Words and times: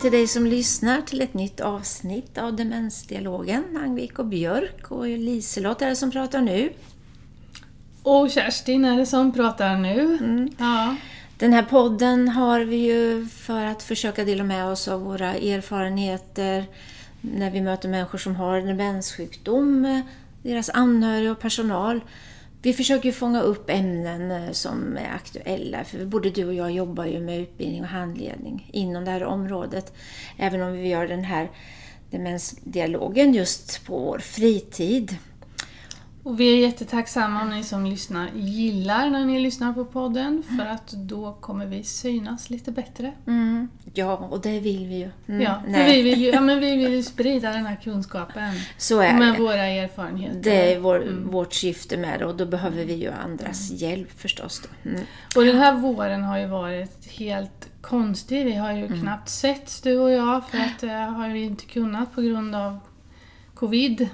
till 0.00 0.12
dig 0.12 0.26
som 0.26 0.46
lyssnar 0.46 1.00
till 1.00 1.20
ett 1.20 1.34
nytt 1.34 1.60
avsnitt 1.60 2.38
av 2.38 2.56
Demensdialogen. 2.56 3.64
Angvik 3.76 4.18
och 4.18 4.26
Björk 4.26 4.90
och 4.90 5.06
Liselott 5.06 5.82
är 5.82 5.88
det 5.88 5.96
som 5.96 6.10
pratar 6.10 6.40
nu. 6.40 6.72
Och 8.02 8.30
Kerstin 8.30 8.84
är 8.84 8.96
det 8.96 9.06
som 9.06 9.32
pratar 9.32 9.76
nu. 9.76 10.18
Mm. 10.20 10.50
Ja. 10.58 10.96
Den 11.38 11.52
här 11.52 11.62
podden 11.62 12.28
har 12.28 12.60
vi 12.60 12.76
ju 12.76 13.26
för 13.26 13.64
att 13.64 13.82
försöka 13.82 14.24
dela 14.24 14.44
med 14.44 14.66
oss 14.66 14.88
av 14.88 15.00
våra 15.00 15.34
erfarenheter 15.34 16.64
när 17.20 17.50
vi 17.50 17.60
möter 17.60 17.88
människor 17.88 18.18
som 18.18 18.36
har 18.36 18.60
demenssjukdom, 18.60 20.02
deras 20.42 20.70
anhöriga 20.70 21.32
och 21.32 21.40
personal. 21.40 22.00
Vi 22.62 22.72
försöker 22.72 23.12
fånga 23.12 23.40
upp 23.40 23.70
ämnen 23.70 24.30
eh, 24.30 24.52
som 24.52 24.96
är 24.96 25.14
aktuella, 25.14 25.84
för 25.84 26.04
både 26.04 26.30
du 26.30 26.46
och 26.46 26.54
jag 26.54 26.70
jobbar 26.70 27.04
ju 27.04 27.20
med 27.20 27.40
utbildning 27.40 27.82
och 27.82 27.88
handledning 27.88 28.70
inom 28.72 29.04
det 29.04 29.10
här 29.10 29.24
området. 29.24 29.92
Även 30.38 30.62
om 30.62 30.72
vi 30.72 30.88
gör 30.88 31.08
den 31.08 31.24
här 31.24 31.50
demensdialogen 32.10 33.34
just 33.34 33.86
på 33.86 33.98
vår 33.98 34.18
fritid. 34.18 35.16
Och 36.22 36.40
vi 36.40 36.52
är 36.52 36.58
jättetacksamma 36.66 37.42
om 37.42 37.50
ni 37.50 37.62
som 37.62 37.86
lyssnar 37.86 38.28
gillar 38.34 39.10
när 39.10 39.24
ni 39.24 39.40
lyssnar 39.40 39.72
på 39.72 39.84
podden 39.84 40.42
för 40.42 40.66
att 40.66 40.90
då 40.90 41.32
kommer 41.40 41.66
vi 41.66 41.82
synas 41.82 42.50
lite 42.50 42.72
bättre. 42.72 43.12
Mm. 43.26 43.68
Ja, 43.94 44.16
och 44.16 44.40
det 44.40 44.60
vill 44.60 44.86
vi 44.86 44.94
ju. 44.98 45.10
Mm. 45.28 45.40
Ja, 45.42 45.62
för 45.64 45.84
vi 45.84 46.02
vill 46.02 46.20
ju 46.20 46.28
ja, 46.30 46.40
men 46.40 46.60
vi 46.60 46.76
vill 46.76 47.04
sprida 47.04 47.50
den 47.52 47.66
här 47.66 47.76
kunskapen 47.76 48.52
Så 48.78 49.00
är 49.00 49.14
med 49.18 49.34
det. 49.34 49.42
våra 49.42 49.66
erfarenheter. 49.66 50.40
Det 50.42 50.74
är 50.74 50.80
vår, 50.80 51.02
Mm. 51.02 51.28
vårt 51.30 51.52
syfte 51.54 51.96
med 51.96 52.18
det 52.20 52.26
och 52.26 52.34
då 52.36 52.46
behöver 52.46 52.84
vi 52.84 52.94
ju 52.94 53.10
andras 53.10 53.70
hjälp 53.70 54.20
förstås. 54.20 54.62
Mm. 54.84 55.00
Och 55.36 55.44
den 55.44 55.58
här 55.58 55.74
våren 55.74 56.22
har 56.22 56.38
ju 56.38 56.46
varit 56.46 57.06
helt 57.18 57.68
konstig. 57.80 58.44
Vi 58.44 58.54
har 58.54 58.72
ju 58.72 58.86
Mm. 58.86 59.00
knappt 59.00 59.28
setts 59.28 59.80
du 59.80 59.98
och 59.98 60.10
jag 60.10 60.48
för 60.48 60.58
att 60.58 60.78
det 60.80 60.88
har 60.92 61.28
vi 61.28 61.42
inte 61.42 61.64
kunnat 61.64 62.14
på 62.14 62.20
grund 62.22 62.54
av 62.54 62.78
Covid. 63.54 64.08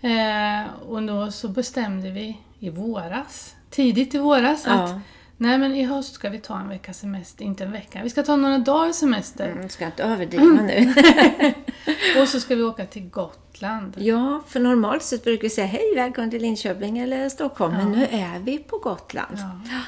Eh, 0.00 0.72
och 0.88 1.02
då 1.02 1.30
så 1.30 1.48
bestämde 1.48 2.10
vi 2.10 2.38
i 2.58 2.70
våras, 2.70 3.54
tidigt 3.70 4.14
i 4.14 4.18
våras, 4.18 4.66
att 4.66 4.90
Ja. 4.90 5.00
nej 5.36 5.58
men 5.58 5.74
i 5.74 5.84
höst 5.84 6.14
ska 6.14 6.28
vi 6.30 6.38
ta 6.38 6.58
en 6.60 6.68
veckas 6.68 6.98
semester, 6.98 7.44
inte 7.44 7.64
en 7.64 7.72
vecka, 7.72 8.00
vi 8.02 8.10
ska 8.10 8.22
ta 8.22 8.36
några 8.36 8.58
dagars 8.58 8.96
semester. 8.96 9.50
Mm, 9.50 9.68
ska 9.68 9.86
inte 9.86 10.02
överdriva 10.02 10.44
nu. 10.62 10.94
Och 12.22 12.28
så 12.28 12.40
ska 12.40 12.54
vi 12.54 12.62
åka 12.62 12.86
till 12.86 13.08
Gotland. 13.08 13.94
ja, 13.98 14.42
för 14.48 14.60
normalt 14.60 15.02
sett 15.02 15.24
brukar 15.24 15.42
vi 15.42 15.50
säga 15.50 15.66
hej, 15.66 15.94
välkommen 15.94 16.30
till 16.30 16.42
Linköping 16.42 16.98
eller 16.98 17.28
Stockholm, 17.28 17.74
men 17.74 17.92
nu 17.92 18.06
är 18.10 18.38
vi 18.38 18.58
på 18.58 18.78
Gotland. 18.78 19.38
Ja. 19.38 19.80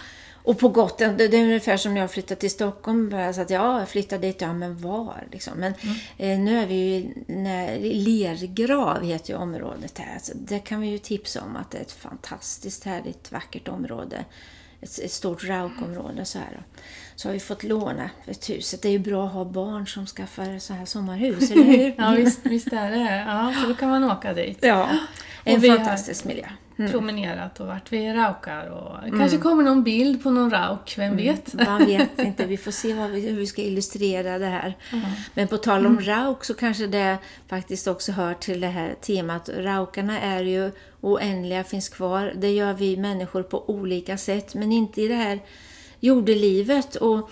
Och 0.43 0.59
på 0.59 0.69
Gotland, 0.69 1.19
det 1.19 1.29
det 1.29 1.37
är 1.37 1.45
ungefär 1.45 1.77
som 1.77 1.95
när 1.95 2.01
jag 2.01 2.11
flyttade 2.11 2.41
till 2.41 2.51
Stockholm. 2.51 3.15
Så 3.35 3.41
att 3.41 3.51
ja, 3.51 3.79
jag 3.79 3.89
flyttade 3.89 4.27
dit, 4.27 4.41
ja 4.41 4.53
men 4.53 4.79
var? 4.79 5.27
Liksom. 5.33 5.53
Men 5.59 5.73
eh, 6.19 6.39
nu 6.39 6.59
är 6.63 6.67
vi 6.67 6.75
ju 6.75 7.15
när, 7.35 7.79
Lergrav 7.79 9.03
heter 9.05 9.33
ju 9.33 9.39
området 9.39 9.99
här. 9.99 10.15
Alltså, 10.15 10.33
det 10.37 10.59
kan 10.59 10.81
vi 10.81 10.87
ju 10.89 10.99
tipsa 10.99 11.43
om 11.43 11.57
att 11.57 11.71
det 11.71 11.79
är 11.79 11.83
ett 11.83 11.93
fantastiskt 11.93 12.85
härligt, 12.85 13.33
vackert 13.33 13.69
område. 13.69 14.25
Ett, 14.81 14.99
ett 14.99 15.13
stort 15.13 15.45
raukområde 15.45 16.25
så 16.25 16.39
här. 16.39 16.63
Så 17.17 17.29
har 17.29 17.33
vi 17.33 17.41
fått 17.41 17.63
låna 17.63 18.11
ett 18.27 18.51
hus. 18.51 18.75
Det 18.83 18.89
är 18.89 18.93
ju 18.93 18.99
bra 18.99 19.27
att 19.27 19.33
ha 19.33 19.45
barn 19.45 19.87
som 19.87 20.07
skaffar 20.07 20.59
så 20.59 20.73
här 20.75 20.85
sommarhus, 20.87 21.51
eller 21.51 21.63
hur? 21.65 21.95
Ja, 21.99 22.11
visst, 22.11 22.41
visst 22.47 22.73
är 22.73 22.91
det. 22.91 23.25
Ja, 23.29 23.55
så 23.63 23.69
då 23.69 23.75
kan 23.75 23.89
man 23.89 24.05
åka 24.05 24.33
dit. 24.35 24.59
Ja, 24.61 24.89
en 25.45 25.61
vi 25.61 25.69
har- 25.69 25.77
fantastisk 25.77 26.25
miljö. 26.25 26.47
Mm. 26.81 26.93
Promenerat 26.93 27.61
och 27.61 27.67
varit 27.67 27.93
vid 27.93 28.15
raukar 28.15 28.67
och 28.67 29.05
det 29.05 29.11
kanske 29.11 29.39
kommer 29.39 29.63
någon 29.63 29.83
bild 29.83 30.23
på 30.23 30.31
någon 30.31 30.51
rauk, 30.51 30.95
vem 30.99 31.17
vet? 31.17 31.55
Man 31.55 31.87
vet 31.87 32.19
inte, 32.19 32.47
vi 32.47 32.57
får 32.57 32.71
se 32.71 32.93
vi, 32.93 33.21
hur 33.21 33.37
vi 33.37 33.47
ska 33.47 33.63
illustrera 33.63 34.39
det 34.39 34.47
här. 34.47 34.77
Men 35.35 35.49
på 35.49 35.57
tal 35.57 35.87
om 35.87 36.01
rauk 36.01 36.45
så 36.45 36.55
kanske 36.55 36.87
det 36.87 37.19
faktiskt 37.49 37.87
också 37.87 38.13
hör 38.13 38.35
till 38.35 38.61
det 38.61 38.67
här 38.67 38.95
temat. 39.01 39.49
Raukarna 39.49 40.21
är 40.21 40.45
ju 40.45 40.73
oändliga, 41.01 41.65
finns 41.65 41.89
kvar. 41.89 42.33
Det 42.37 42.51
gör 42.51 42.75
vi 42.75 42.97
människor 42.97 43.43
på 43.43 43.71
olika 43.71 44.19
sätt, 44.19 44.55
men 44.55 44.73
inte 44.73 45.03
i 45.03 45.09
det 45.09 45.15
här 45.15 45.41
jordelivet. 46.01 46.97
Och 46.97 47.31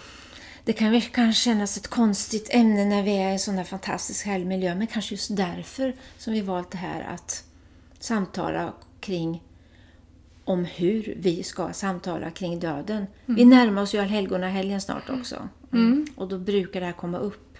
det 0.64 0.72
kan 0.72 1.00
kanske 1.00 1.42
kännas 1.42 1.76
ett 1.76 1.88
konstigt 1.88 2.48
ämne 2.50 2.84
när 2.84 3.02
vi 3.02 3.16
är 3.16 3.28
i 3.28 3.32
en 3.32 3.38
sån 3.38 3.56
här 3.58 3.64
fantastisk 3.64 4.26
härlig 4.26 4.46
miljö, 4.46 4.74
men 4.74 4.86
kanske 4.86 5.14
just 5.14 5.36
därför 5.36 5.94
som 6.18 6.32
vi 6.32 6.40
valt 6.40 6.70
det 6.70 6.78
här 6.78 7.08
att 7.14 7.44
samtala 7.98 8.72
kring 9.00 9.42
om 10.44 10.64
hur 10.64 11.14
vi 11.18 11.42
ska 11.42 11.72
samtala 11.72 12.30
kring 12.30 12.60
döden. 12.60 13.06
Vi 13.26 13.44
närmar 13.44 13.82
oss 13.82 13.94
ju 13.94 13.98
allhelgonahelgen 13.98 14.80
snart 14.80 15.10
också. 15.10 15.48
Mm. 15.72 16.06
Och 16.16 16.28
då 16.28 16.38
brukar 16.38 16.80
det 16.80 16.86
här 16.86 16.92
komma 16.92 17.18
upp. 17.18 17.58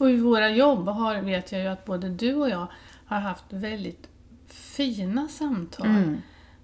Och 0.00 0.10
i 0.10 0.16
våra 0.16 0.50
jobb 0.50 0.88
har, 0.88 1.20
vet 1.22 1.52
jag 1.52 1.60
ju 1.60 1.66
att 1.66 1.84
både 1.84 2.08
du 2.08 2.34
och 2.34 2.48
jag 2.50 2.66
har 3.06 3.20
haft 3.20 3.44
väldigt 3.50 4.08
fina 4.46 5.28
samtal 5.28 5.86
Mm. 5.86 6.16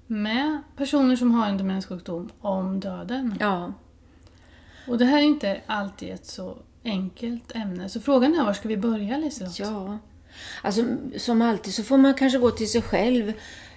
med 0.07 0.63
personer 0.77 1.17
som 1.17 1.33
har 1.33 1.47
en 1.49 1.59
demenssjukdom 1.59 2.31
om 2.41 2.81
döden. 2.81 3.37
Ja, 3.41 3.73
Och 4.89 4.99
det 4.99 5.05
här 5.05 5.19
är 5.19 5.23
inte 5.23 5.61
alltid 5.67 6.11
ett 6.11 6.27
så 6.27 6.57
enkelt 6.85 7.53
ämne. 7.55 7.89
Så 7.89 8.01
frågan 8.01 8.35
är 8.35 8.45
var 8.45 8.53
ska 8.53 8.69
vi 8.69 8.77
börja 8.77 9.17
Liselott? 9.19 9.59
ja. 9.59 9.99
Alltså, 10.63 10.85
som 11.19 11.43
alltid 11.43 11.75
så 11.75 11.83
får 11.83 11.99
man 11.99 12.15
kanske 12.15 12.39
gå 12.39 12.51
till 12.51 12.71
sig 12.71 12.83
själv. 12.83 13.33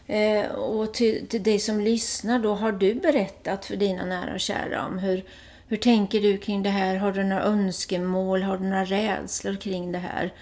Eh, 0.08 0.46
och 0.52 0.94
till, 0.94 1.28
till 1.28 1.44
dig 1.44 1.60
som 1.60 1.80
lyssnar 1.80 2.40
då, 2.40 2.54
har 2.54 2.72
du 2.72 2.94
berättat 2.94 3.66
för 3.66 3.76
dina 3.76 4.06
nära 4.06 4.34
och 4.34 4.40
kära 4.40 4.86
om 4.86 5.00
hur, 5.00 5.24
hur 5.68 5.78
tänker 5.78 6.22
du 6.22 6.38
kring 6.38 6.64
det 6.64 6.70
här? 6.70 6.96
Har 6.96 7.12
du 7.12 7.24
några 7.24 7.44
önskemål? 7.44 8.44
Har 8.44 8.58
du 8.58 8.64
några 8.64 8.86
rädslor 8.86 9.56
kring 9.56 9.92
det 9.92 10.00
här? 10.00 10.34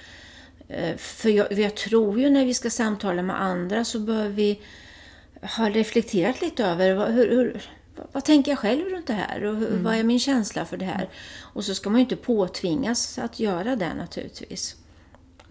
Eh, 0.68 0.96
För 0.98 1.30
jag, 1.30 1.54
jag 1.54 1.76
tror 1.76 2.20
ju 2.20 2.30
när 2.30 2.46
vi 2.46 2.54
ska 2.54 2.70
samtala 2.70 3.22
med 3.22 3.42
andra 3.42 3.86
så 3.86 4.00
bör 4.00 4.28
vi 4.28 4.60
ha 5.58 5.70
reflekterat 5.70 6.42
lite 6.42 6.66
över 6.66 6.94
vad, 6.94 7.12
hur, 7.12 7.30
hur, 7.30 7.62
vad, 8.12 8.26
tänker 8.26 8.52
jag 8.52 8.60
själv 8.60 8.86
runt 8.86 9.08
det 9.08 9.14
här 9.14 9.44
och 9.44 9.56
hur, 9.56 9.78
vad 9.78 9.96
är 9.96 10.04
min 10.04 10.20
känsla 10.20 10.66
för 10.66 10.78
det 10.78 10.86
här? 10.86 11.10
Och 11.40 11.64
så 11.64 11.76
ska 11.76 11.90
man 11.90 12.00
ju 12.00 12.04
inte 12.04 12.16
påtvingas 12.16 13.20
att 13.20 13.40
göra 13.40 13.76
det 13.76 13.94
naturligtvis. 13.94 14.76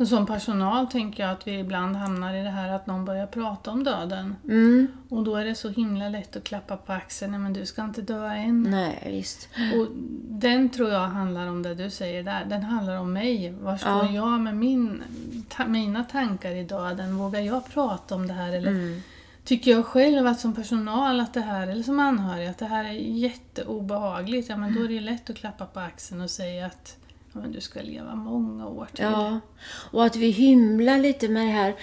Och 0.01 0.09
som 0.09 0.27
personal 0.27 0.87
tänker 0.87 1.23
jag 1.23 1.33
att 1.33 1.47
vi 1.47 1.59
ibland 1.59 1.97
hamnar 1.97 2.35
i 2.35 2.43
det 2.43 2.51
här 2.51 2.73
att 2.73 2.87
någon 2.87 3.05
börjar 3.05 3.27
prata 3.27 3.71
om 3.71 3.85
döden. 3.85 4.37
Mm, 4.45 4.87
Och 5.09 5.23
då 5.25 5.37
är 5.37 5.45
det 5.45 5.55
så 5.55 5.69
himla 5.69 6.09
lätt 6.09 6.37
att 6.37 6.45
klappa 6.45 6.77
på 6.77 6.93
axeln. 6.93 7.31
Nej 7.33 7.41
men 7.41 7.53
du 7.53 7.67
ska 7.67 7.85
inte 7.85 8.03
dö 8.03 8.27
än. 8.33 8.63
nej, 8.63 9.03
visst. 9.07 9.49
Och 9.77 9.87
den 10.29 10.69
tror 10.69 10.91
jag 10.91 11.01
handlar 11.09 11.47
om 11.47 11.63
det 11.63 11.75
du 11.75 11.91
säger 11.91 12.23
där. 12.23 12.45
Den 12.45 12.63
handlar 12.63 12.97
om 12.97 13.13
mig. 13.13 13.51
Var 13.51 13.77
står 13.77 13.91
Ja. 13.91 14.11
jag 14.11 14.41
med 14.41 14.57
min, 14.57 15.03
ta, 15.49 15.67
mina 15.67 16.05
tankar 16.05 16.51
i 16.51 16.65
döden? 16.65 17.17
Vågar 17.17 17.41
jag 17.41 17.67
prata 17.69 18.15
om 18.15 18.27
det 18.29 18.35
här? 18.35 18.53
Eller 18.53 18.71
Mm. 18.71 19.03
tycker 19.45 19.71
jag 19.71 19.87
själv 19.87 20.27
att 20.27 20.41
som 20.41 20.55
personal 20.55 21.21
att 21.21 21.35
det 21.35 21.41
här, 21.41 21.67
eller 21.69 21.83
som 21.83 22.01
anhörig 22.01 22.47
att 22.49 22.59
det 22.59 22.67
här 22.67 22.85
är 22.85 22.93
jätteobehagligt? 22.93 24.49
Ja 24.49 24.57
men 24.57 24.75
då 24.75 24.85
är 24.85 24.89
det 24.89 24.95
ju 24.95 25.01
lätt 25.01 25.31
att 25.31 25.37
klappa 25.37 25.67
på 25.67 25.81
axeln 25.81 26.21
och 26.21 26.31
säga 26.31 26.67
att 26.67 26.97
men 27.33 27.53
du 27.53 27.61
ska 27.61 27.81
leva 27.83 28.15
många 28.15 28.67
år 28.69 28.89
till. 28.95 29.05
Ja, 29.05 29.41
och 29.65 30.05
att 30.05 30.17
vi 30.17 30.31
hymlar 30.31 30.99
lite 30.99 31.29
med 31.29 31.47
det 31.47 31.53
här. 31.53 31.75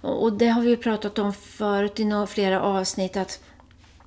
Och 0.00 0.32
det 0.32 0.48
har 0.48 0.62
vi 0.62 0.68
ju 0.68 0.76
pratat 0.76 1.18
om 1.18 1.32
förut 1.32 2.00
i 2.00 2.04
några, 2.04 2.26
flera 2.26 2.62
avsnitt 2.62 3.16
att 3.16 3.44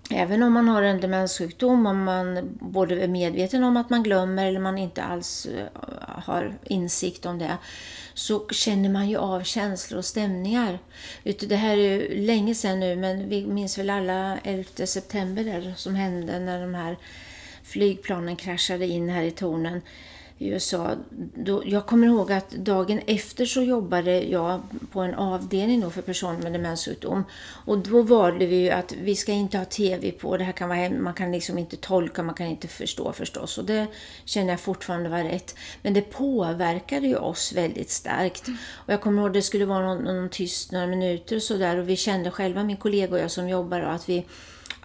även 0.09 0.44
om 0.44 0.53
man 0.53 0.68
har 0.68 0.81
en 0.81 1.02
demenssjukdom, 1.02 1.86
om 1.86 2.03
man 2.03 2.57
både 2.59 3.02
är 3.03 3.07
medveten 3.07 3.63
om 3.63 3.78
att 3.78 3.90
man 3.90 4.03
glömmer 4.03 4.47
eller 4.47 4.59
man 4.59 4.78
inte 4.78 5.03
alls 5.03 5.46
eh, 5.46 5.68
har 6.24 6.57
insikt 6.63 7.25
om 7.25 7.40
det, 7.40 7.57
så 8.13 8.47
känner 8.47 8.90
man 8.90 9.09
ju 9.09 9.18
av 9.18 9.44
känslor 9.44 9.97
och 9.97 10.06
stämningar. 10.06 10.80
Det 11.24 11.56
här 11.56 11.78
är 11.78 11.91
ju 11.91 12.25
länge 12.25 12.56
sedan 12.56 12.80
nu, 12.80 12.95
men 12.95 13.30
vi 13.30 13.48
minns 13.48 13.77
väl 13.77 13.89
alla 13.89 14.38
11 14.44 14.86
september 14.86 15.44
där 15.44 15.74
som 15.77 15.95
hände 15.95 16.39
när 16.39 16.62
de 16.62 16.75
här 16.75 16.98
flygplanen 17.63 18.36
kraschade 18.36 18.86
in 18.86 19.10
här 19.10 19.24
i 19.24 19.31
tornen 19.31 19.81
i 20.38 20.48
USA. 20.48 20.95
Då, 21.36 21.63
jag 21.66 21.86
kommer 21.86 22.07
ihåg 22.07 22.31
att 22.31 22.51
dagen 22.51 23.01
efter 23.07 23.45
så 23.45 23.62
jobbade 23.62 24.22
jag 24.22 24.62
på 24.92 25.01
en 25.01 25.13
avdelning 25.13 25.81
då 25.81 25.89
för 25.89 26.01
personer 26.01 26.42
med 26.44 26.54
demenssjukdom. 26.54 27.24
Och 27.66 27.78
då 27.78 28.01
valde 28.01 28.45
vi 28.45 28.56
ju 28.56 28.69
att 28.69 28.92
vi 28.92 29.16
ska 29.16 29.31
inte 29.31 29.57
ha 29.57 29.66
TV 29.66 30.12
på, 30.12 30.38
det 30.38 30.44
här 30.44 30.51
kan 30.51 30.69
vara 30.69 30.80
hem, 30.80 31.04
man 31.04 31.13
kan 31.13 31.31
liksom 31.31 31.57
inte 31.57 31.78
tolka, 31.78 32.24
man 32.24 32.36
kan 32.36 32.48
inte 32.48 32.68
förstå 32.68 33.12
förstås. 33.12 33.57
Och 33.57 33.66
det 33.66 33.88
känner 34.25 34.50
jag 34.50 34.60
fortfarande 34.60 35.10
var 35.10 35.24
rätt. 35.24 35.56
Men 35.81 35.94
det 35.94 36.01
påverkade 36.01 37.07
ju 37.07 37.16
oss 37.16 37.54
väldigt 37.54 37.90
starkt. 37.90 38.48
Och 38.74 38.94
jag 38.94 39.01
kommer 39.01 39.22
ihåg 39.22 39.28
att 39.28 39.33
det 39.33 39.42
skulle 39.42 39.66
vara 39.66 39.86
någon, 39.86 40.04
någon 40.04 40.30
tyst 40.30 40.72
några 40.72 40.88
minuter 40.88 41.36
och 41.36 41.44
sådär. 41.44 41.78
Och 41.78 41.90
vi 41.90 41.95
kände 41.95 42.31
själva, 42.31 42.63
min 42.63 42.78
kollega 42.78 43.13
och 43.16 43.19
jag 43.19 43.31
som 43.31 43.50
jobbar, 43.50 43.80
att 43.80 44.10
vi 44.10 44.25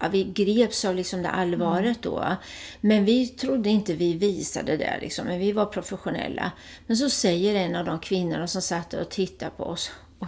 ja, 0.03 0.09
vi 0.09 0.25
greps 0.25 0.85
av 0.85 0.95
liksom 0.95 1.23
det 1.23 1.31
allvaret 1.31 2.03
då. 2.03 2.37
Men 2.81 3.05
vi 3.05 3.27
trodde 3.27 3.71
inte 3.71 3.95
vi 3.95 4.15
visade 4.15 4.77
det, 4.77 4.99
liksom, 5.01 5.27
men 5.27 5.39
vi 5.39 5.53
var 5.53 5.67
professionella. 5.67 6.53
Men 6.87 6.97
så 6.97 7.11
säger 7.11 7.55
en 7.55 7.77
av 7.77 7.85
de 7.85 7.99
kvinnorna 7.99 8.47
som 8.47 8.63
satt 8.63 8.95
och 8.95 9.09
tittade 9.09 9.51
på 9.57 9.65
oss, 9.65 9.91
och, 10.19 10.27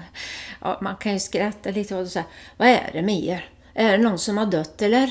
ja, 0.60 0.78
man 0.82 0.96
kan 0.96 1.12
ju 1.12 1.18
skratta 1.18 1.70
lite 1.70 1.96
och 1.96 2.08
säga, 2.08 2.24
vad 2.56 2.68
är 2.68 2.90
det 2.92 3.02
med 3.02 3.24
er? 3.24 3.48
Är 3.74 3.98
det 3.98 4.04
någon 4.04 4.18
som 4.18 4.38
har 4.38 4.46
dött 4.46 4.82
eller? 4.82 5.10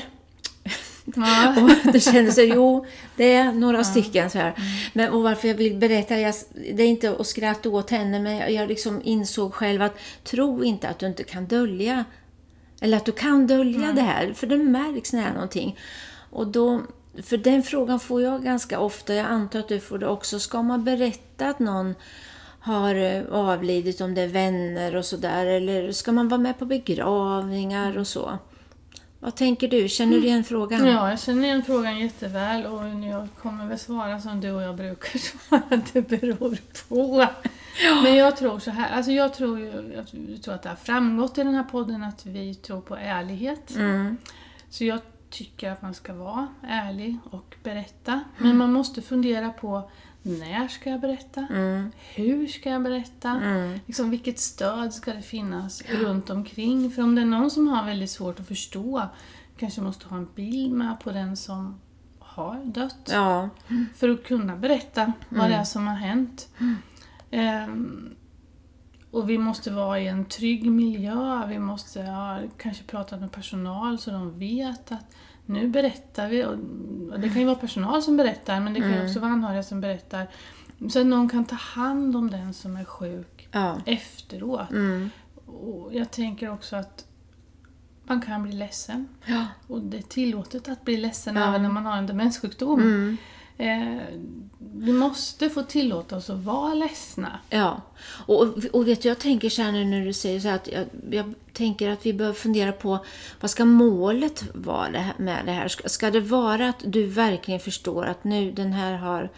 Ja. 1.16 1.54
Och 1.84 1.92
det 1.92 2.00
kändes 2.00 2.38
jo, 2.38 2.86
det 3.16 3.34
är 3.34 3.52
några 3.52 3.84
stycken 3.84 4.30
så 4.30 4.38
här. 4.38 4.54
Men, 4.92 5.10
och 5.12 5.22
varför 5.22 5.48
jag 5.48 5.54
vill 5.54 5.76
berätta, 5.76 6.18
jag, 6.18 6.34
det 6.74 6.82
är 6.82 6.86
inte 6.86 7.16
att 7.18 7.26
skratta 7.26 7.68
åt 7.68 7.90
henne, 7.90 8.20
men 8.20 8.36
jag, 8.36 8.52
jag 8.52 8.68
liksom 8.68 9.00
insåg 9.04 9.54
själv 9.54 9.82
att 9.82 9.98
tro 10.24 10.64
inte 10.64 10.88
att 10.88 10.98
du 10.98 11.06
inte 11.06 11.24
kan 11.24 11.46
dölja, 11.46 12.04
eller 12.84 12.96
att 12.96 13.04
du 13.04 13.12
kan 13.12 13.46
dölja 13.46 13.92
det 13.92 14.00
här, 14.00 14.32
för 14.32 14.46
det 14.46 14.56
märks 14.56 15.12
när 15.12 15.32
någonting. 15.32 15.78
Och 16.30 16.46
då, 16.46 16.80
för 17.22 17.36
den 17.36 17.62
frågan 17.62 18.00
får 18.00 18.22
jag 18.22 18.44
ganska 18.44 18.78
ofta, 18.78 19.14
jag 19.14 19.26
antar 19.26 19.58
att 19.58 19.68
du 19.68 19.80
får 19.80 19.98
det 19.98 20.06
också. 20.06 20.40
Ska 20.40 20.62
man 20.62 20.84
berätta 20.84 21.48
att 21.48 21.58
någon 21.58 21.94
har 22.60 22.94
eh, 22.94 23.22
avlidit, 23.30 24.00
om 24.00 24.14
det 24.14 24.22
är 24.22 24.28
vänner 24.28 24.96
och 24.96 25.04
sådär, 25.04 25.46
eller 25.46 25.92
ska 25.92 26.12
man 26.12 26.28
vara 26.28 26.40
med 26.40 26.58
på 26.58 26.64
begravningar 26.64 27.98
och 27.98 28.06
så? 28.06 28.38
Vad 29.24 29.34
tänker 29.34 29.68
du? 29.68 29.88
Känner 29.88 30.16
du 30.16 30.26
igen 30.26 30.44
frågan? 30.44 30.86
Ja, 30.86 31.10
jag 31.10 31.20
känner 31.20 31.44
igen 31.44 31.62
frågan 31.62 31.98
jätteväl 31.98 32.66
och 32.66 32.88
jag 33.04 33.28
kommer 33.42 33.66
väl 33.66 33.78
svara 33.78 34.20
som 34.20 34.40
du 34.40 34.50
och 34.50 34.62
jag 34.62 34.76
brukar 34.76 35.18
svara, 35.48 35.82
det 35.92 36.08
beror 36.08 36.58
på. 36.88 37.26
Men 38.02 38.14
jag 38.16 38.36
tror 38.36 38.58
så 38.58 38.70
här, 38.70 38.96
alltså 38.96 39.12
jag 39.12 39.34
tror, 39.34 39.58
ju, 39.58 39.92
jag 39.96 40.42
tror 40.42 40.54
att 40.54 40.62
det 40.62 40.68
har 40.68 40.76
framgått 40.76 41.38
i 41.38 41.44
den 41.44 41.54
här 41.54 41.64
podden 41.64 42.04
att 42.04 42.26
vi 42.26 42.54
tror 42.54 42.80
på 42.80 42.96
ärlighet. 42.96 43.74
Mm. 43.76 44.16
Så 44.70 44.84
jag 44.84 45.00
tycker 45.30 45.70
att 45.70 45.82
man 45.82 45.94
ska 45.94 46.14
vara 46.14 46.48
ärlig 46.62 47.18
och 47.30 47.56
berätta. 47.62 48.24
Men 48.38 48.56
man 48.56 48.72
måste 48.72 49.02
fundera 49.02 49.50
på 49.50 49.90
när 50.24 50.68
ska 50.68 50.90
jag 50.90 51.00
berätta? 51.00 51.46
Mm. 51.50 51.92
Hur 52.14 52.46
ska 52.46 52.70
jag 52.70 52.82
berätta? 52.82 53.30
Mm. 53.30 53.78
Liksom, 53.86 54.10
vilket 54.10 54.38
stöd 54.38 54.94
ska 54.94 55.12
det 55.12 55.22
finnas 55.22 55.82
runt 55.82 56.30
omkring? 56.30 56.90
För 56.90 57.02
om 57.02 57.14
det 57.14 57.20
är 57.20 57.26
någon 57.26 57.50
som 57.50 57.68
har 57.68 57.86
väldigt 57.86 58.10
svårt 58.10 58.40
att 58.40 58.48
förstå, 58.48 59.08
kanske 59.58 59.80
måste 59.80 60.08
ha 60.08 60.16
en 60.16 60.28
bild 60.34 60.72
med 60.72 61.00
på 61.00 61.12
den 61.12 61.36
som 61.36 61.80
har 62.18 62.64
dött. 62.64 63.10
Ja. 63.12 63.48
För 63.94 64.08
att 64.08 64.24
kunna 64.24 64.56
berätta 64.56 65.12
vad 65.28 65.50
det 65.50 65.56
är 65.56 65.64
som 65.64 65.86
har 65.86 65.94
hänt. 65.94 66.48
Ehm, 67.30 68.14
och 69.10 69.30
vi 69.30 69.38
måste 69.38 69.70
vara 69.70 70.00
i 70.00 70.08
en 70.08 70.24
trygg 70.24 70.70
miljö, 70.70 71.46
vi 71.46 71.58
måste 71.58 72.02
ha, 72.02 72.40
kanske 72.58 72.84
prata 72.84 73.16
med 73.16 73.32
personal 73.32 73.98
så 73.98 74.10
de 74.10 74.38
vet 74.38 74.92
att 74.92 75.14
nu 75.46 75.68
berättar 75.68 76.28
vi. 76.28 76.44
Och 76.44 76.56
det 77.20 77.28
kan 77.28 77.38
ju 77.38 77.44
vara 77.44 77.54
personal 77.56 78.02
som 78.02 78.16
berättar 78.16 78.60
men 78.60 78.74
det 78.74 78.80
kan 78.80 78.92
ju 78.92 79.04
också 79.06 79.20
vara 79.20 79.30
anhöriga 79.32 79.62
som 79.62 79.80
berättar. 79.80 80.28
Så 80.90 81.00
att 81.00 81.06
någon 81.06 81.28
kan 81.28 81.44
ta 81.44 81.56
hand 81.56 82.16
om 82.16 82.30
den 82.30 82.54
som 82.54 82.76
är 82.76 82.84
sjuk 82.84 83.48
Ja. 83.52 83.80
efteråt. 83.86 84.70
Mm. 84.70 85.10
Och 85.46 85.94
jag 85.94 86.10
tänker 86.10 86.52
också 86.52 86.76
att 86.76 87.06
man 88.04 88.20
kan 88.20 88.42
bli 88.42 88.52
ledsen. 88.52 89.08
Ja. 89.24 89.46
Och 89.66 89.80
det 89.82 89.96
är 89.98 90.02
tillåtet 90.02 90.68
att 90.68 90.84
bli 90.84 90.96
ledsen 90.96 91.36
Ja. 91.36 91.48
även 91.48 91.62
när 91.62 91.70
man 91.70 91.86
har 91.86 91.96
en 91.96 92.06
demenssjukdom. 92.06 92.80
Mm. 92.80 93.16
Eh, 93.58 94.02
vi 94.76 94.92
måste 94.92 95.50
få 95.50 95.62
tillåta 95.62 96.16
oss 96.16 96.30
att 96.30 96.44
vara 96.44 96.74
ledsna. 96.74 97.38
Ja, 97.50 97.82
och, 98.26 98.46
och 98.72 98.88
vet 98.88 99.02
du, 99.02 99.08
jag 99.08 99.18
tänker 99.18 99.50
så 99.50 99.62
här 99.62 99.72
nu 99.72 99.84
när 99.84 100.04
du 100.04 100.12
säger 100.12 100.40
så 100.40 100.48
här 100.48 100.54
att 100.54 100.68
jag, 100.72 100.86
jag 101.10 101.34
tänker 101.52 101.90
att 101.90 102.06
vi 102.06 102.12
bör 102.12 102.32
fundera 102.32 102.72
på 102.72 103.04
vad 103.40 103.50
ska 103.50 103.64
målet 103.64 104.44
vara 104.54 105.04
med 105.16 105.46
det 105.46 105.52
här? 105.52 105.68
Ska, 105.68 105.88
ska 105.88 106.10
det 106.10 106.20
vara 106.20 106.68
att 106.68 106.82
du 106.84 107.06
verkligen 107.06 107.60
förstår 107.60 108.04
att 108.04 108.24
nu 108.24 108.52
den 108.52 108.72
här 108.72 108.92
har 108.92 109.30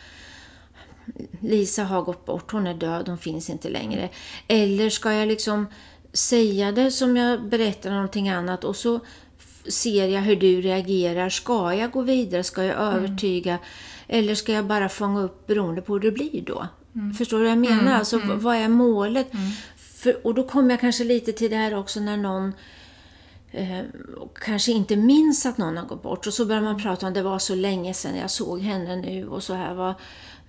Lisa 1.40 1.84
har 1.84 2.02
gått 2.02 2.26
bort, 2.26 2.52
hon 2.52 2.66
är 2.66 2.74
död, 2.74 3.08
hon 3.08 3.18
finns 3.18 3.50
inte 3.50 3.68
längre. 3.68 4.08
Eller 4.48 4.90
ska 4.90 5.12
jag 5.12 5.28
liksom 5.28 5.66
säga 6.12 6.72
det 6.72 6.90
som 6.90 7.16
jag 7.16 7.48
berättar 7.48 7.90
någonting 7.90 8.28
annat 8.28 8.64
och 8.64 8.76
så 8.76 9.00
ser 9.68 10.06
jag 10.06 10.20
hur 10.20 10.36
du 10.36 10.60
reagerar. 10.60 11.28
Ska 11.28 11.74
jag 11.74 11.90
gå 11.90 12.02
vidare? 12.02 12.44
Ska 12.44 12.64
jag 12.64 12.76
övertyga? 12.76 13.58
Eller 14.08 14.34
ska 14.34 14.52
jag 14.52 14.64
bara 14.66 14.88
fånga 14.88 15.20
upp 15.20 15.46
beroende 15.46 15.82
på 15.82 15.92
hur 15.92 16.00
det 16.00 16.10
blir 16.12 16.42
då? 16.42 16.68
Förstår 17.18 17.38
du 17.38 17.42
vad 17.44 17.50
jag 17.52 17.58
menar? 17.58 17.92
Alltså, 17.98 18.18
v- 18.18 18.34
vad 18.34 18.56
är 18.56 18.68
målet? 18.68 19.26
För, 19.76 20.26
och 20.26 20.34
då 20.34 20.42
kommer 20.42 20.70
jag 20.70 20.80
kanske 20.80 21.04
lite 21.04 21.32
till 21.32 21.50
det 21.50 21.56
här 21.56 21.74
också 21.74 22.00
när 22.00 22.16
någon 22.16 22.52
eh, 23.50 23.80
kanske 24.44 24.72
inte 24.72 24.96
minns 24.96 25.46
att 25.46 25.58
någon 25.58 25.76
har 25.76 25.84
gått 25.84 26.02
bort. 26.02 26.26
Och 26.26 26.34
så 26.34 26.46
börjar 26.46 26.62
man 26.62 26.82
prata 26.82 27.06
om 27.06 27.12
det 27.12 27.22
var 27.22 27.38
så 27.38 27.54
länge 27.54 27.94
sedan 27.94 28.16
jag 28.16 28.30
såg 28.30 28.60
henne 28.60 28.96
nu 28.96 29.28
och 29.28 29.42
så 29.42 29.54
här. 29.54 29.74
Var, 29.74 29.94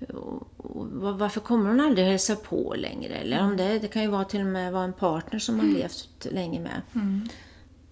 och, 0.09 0.47
och, 0.57 0.87
var- 0.87 1.13
varför 1.13 1.39
kommer 1.41 1.69
hon 1.69 1.79
aldrig 1.79 2.07
hälsa 2.07 2.35
på 2.35 2.75
längre? 2.77 3.13
Eller 3.15 3.43
om 3.43 3.57
det, 3.57 3.79
det 3.79 3.87
kan 3.87 4.01
ju 4.01 4.07
vara 4.07 4.23
till 4.23 4.39
och 4.41 4.45
med 4.47 4.73
vara 4.73 4.83
en 4.83 4.93
partner 4.93 5.39
som 5.39 5.57
man 5.57 5.73
levt 5.73 6.27
länge 6.31 6.59
med. 6.59 6.81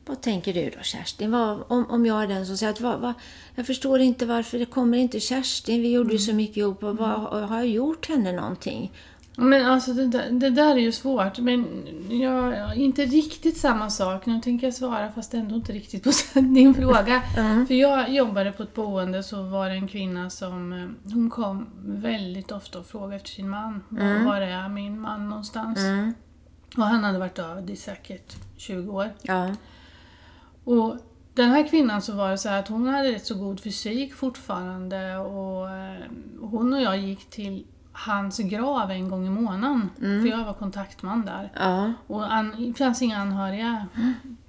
Vad 0.05 0.21
tänker 0.21 0.53
du 0.53 0.69
då 0.69 0.83
Kerstin? 0.83 1.31
Vad, 1.31 1.63
om, 1.67 1.85
om 1.89 2.05
jag 2.05 2.23
är 2.23 2.27
den 2.27 2.45
som 2.45 2.57
säger 2.57 2.73
att 2.73 2.81
vad, 2.81 2.99
vad, 2.99 3.13
jag 3.55 3.67
förstår 3.67 3.99
inte 3.99 4.25
varför 4.25 4.59
det 4.59 4.65
kommer 4.65 4.97
inte 4.97 5.19
Kerstin. 5.19 5.81
Vi 5.81 5.91
gjorde 5.91 6.13
ju 6.13 6.19
så 6.19 6.33
mycket 6.33 6.57
ihop. 6.57 6.83
Och 6.83 6.97
vad, 6.97 7.49
har 7.49 7.57
jag 7.57 7.67
gjort 7.67 8.09
henne 8.09 8.31
någonting? 8.31 8.91
Men 9.37 9.65
alltså 9.65 9.93
det 9.93 10.07
där, 10.07 10.29
det 10.31 10.49
där 10.49 10.75
är 10.75 10.79
ju 10.79 10.91
svårt. 10.91 11.39
Men 11.39 11.67
jag, 12.09 12.75
inte 12.75 13.05
riktigt 13.05 13.57
samma 13.57 13.89
sak. 13.89 14.25
Nu 14.25 14.41
tänker 14.41 14.67
jag 14.67 14.73
svara 14.73 15.11
fast 15.11 15.33
ändå 15.33 15.55
inte 15.55 15.73
riktigt 15.73 16.03
på 16.03 16.11
din 16.39 16.73
fråga. 16.73 17.21
För 17.67 17.73
jag 17.73 18.13
jobbade 18.13 18.51
på 18.51 18.63
ett 18.63 18.73
boende 18.73 19.23
så 19.23 19.43
var 19.43 19.69
det 19.69 19.75
en 19.75 19.87
kvinna 19.87 20.29
som 20.29 20.73
eh, 20.73 21.13
hon 21.13 21.29
kom 21.29 21.69
väldigt 21.85 22.51
ofta 22.51 22.79
och 22.79 22.85
frågade 22.85 23.15
efter 23.15 23.29
sin 23.29 23.49
man. 23.49 23.83
Var, 23.89 24.25
var 24.25 24.41
är 24.41 24.69
min 24.69 24.99
man 24.99 25.29
någonstans? 25.29 25.79
Mm. 25.79 26.13
Och 26.77 26.83
han 26.83 27.03
hade 27.03 27.19
varit 27.19 27.35
död 27.35 27.69
i 27.69 27.75
säkert 27.75 28.35
20 28.57 28.91
år. 28.91 29.09
Ja. 29.21 29.55
Och 30.65 30.97
den 31.33 31.49
här 31.49 31.67
kvinnan 31.67 32.01
så 32.01 32.13
var 32.13 32.31
det 32.31 32.37
så 32.37 32.49
här 32.49 32.59
att 32.59 32.67
hon 32.67 32.87
hade 32.87 33.11
rätt 33.11 33.25
så 33.25 33.35
god 33.35 33.59
fysik 33.59 34.13
fortfarande 34.13 35.17
och 35.17 35.69
eh, 35.69 36.03
hon 36.41 36.73
och 36.73 36.81
jag 36.81 36.97
gick 36.97 37.29
till 37.29 37.65
hans 37.91 38.37
grav 38.37 38.91
en 38.91 39.09
gång 39.09 39.27
i 39.27 39.29
månaden. 39.29 39.89
För 39.97 40.27
jag 40.27 40.45
var 40.45 40.53
kontaktman 40.53 41.25
där. 41.25 41.51
Ja. 41.55 41.93
Och 42.07 42.33
an, 42.33 42.55
det 42.57 42.73
fanns 42.73 43.01
inga 43.01 43.17
anhöriga 43.17 43.87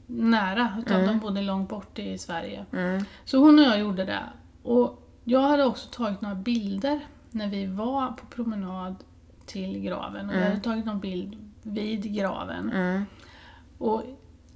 nära, 0.06 0.76
utan 0.78 1.06
de 1.06 1.18
bodde 1.18 1.42
långt 1.42 1.68
bort 1.68 1.98
i 1.98 2.18
Sverige. 2.18 2.66
Mm. 2.72 3.04
Så 3.24 3.38
hon 3.38 3.58
och 3.58 3.64
jag 3.64 3.78
gjorde 3.78 4.04
det. 4.04 4.22
Och 4.62 5.02
jag 5.24 5.40
hade 5.40 5.64
också 5.64 5.88
tagit 5.90 6.20
några 6.20 6.34
bilder 6.34 7.00
när 7.30 7.48
vi 7.48 7.66
var 7.66 8.08
på 8.08 8.26
promenad 8.26 8.96
till 9.46 9.80
graven. 9.80 10.28
Och 10.28 10.36
jag 10.36 10.40
hade 10.40 10.60
tagit 10.60 10.84
någon 10.84 11.00
bild 11.00 11.36
vid 11.62 12.14
graven. 12.14 12.70
Mm. 12.72 13.06
Och 13.78 14.02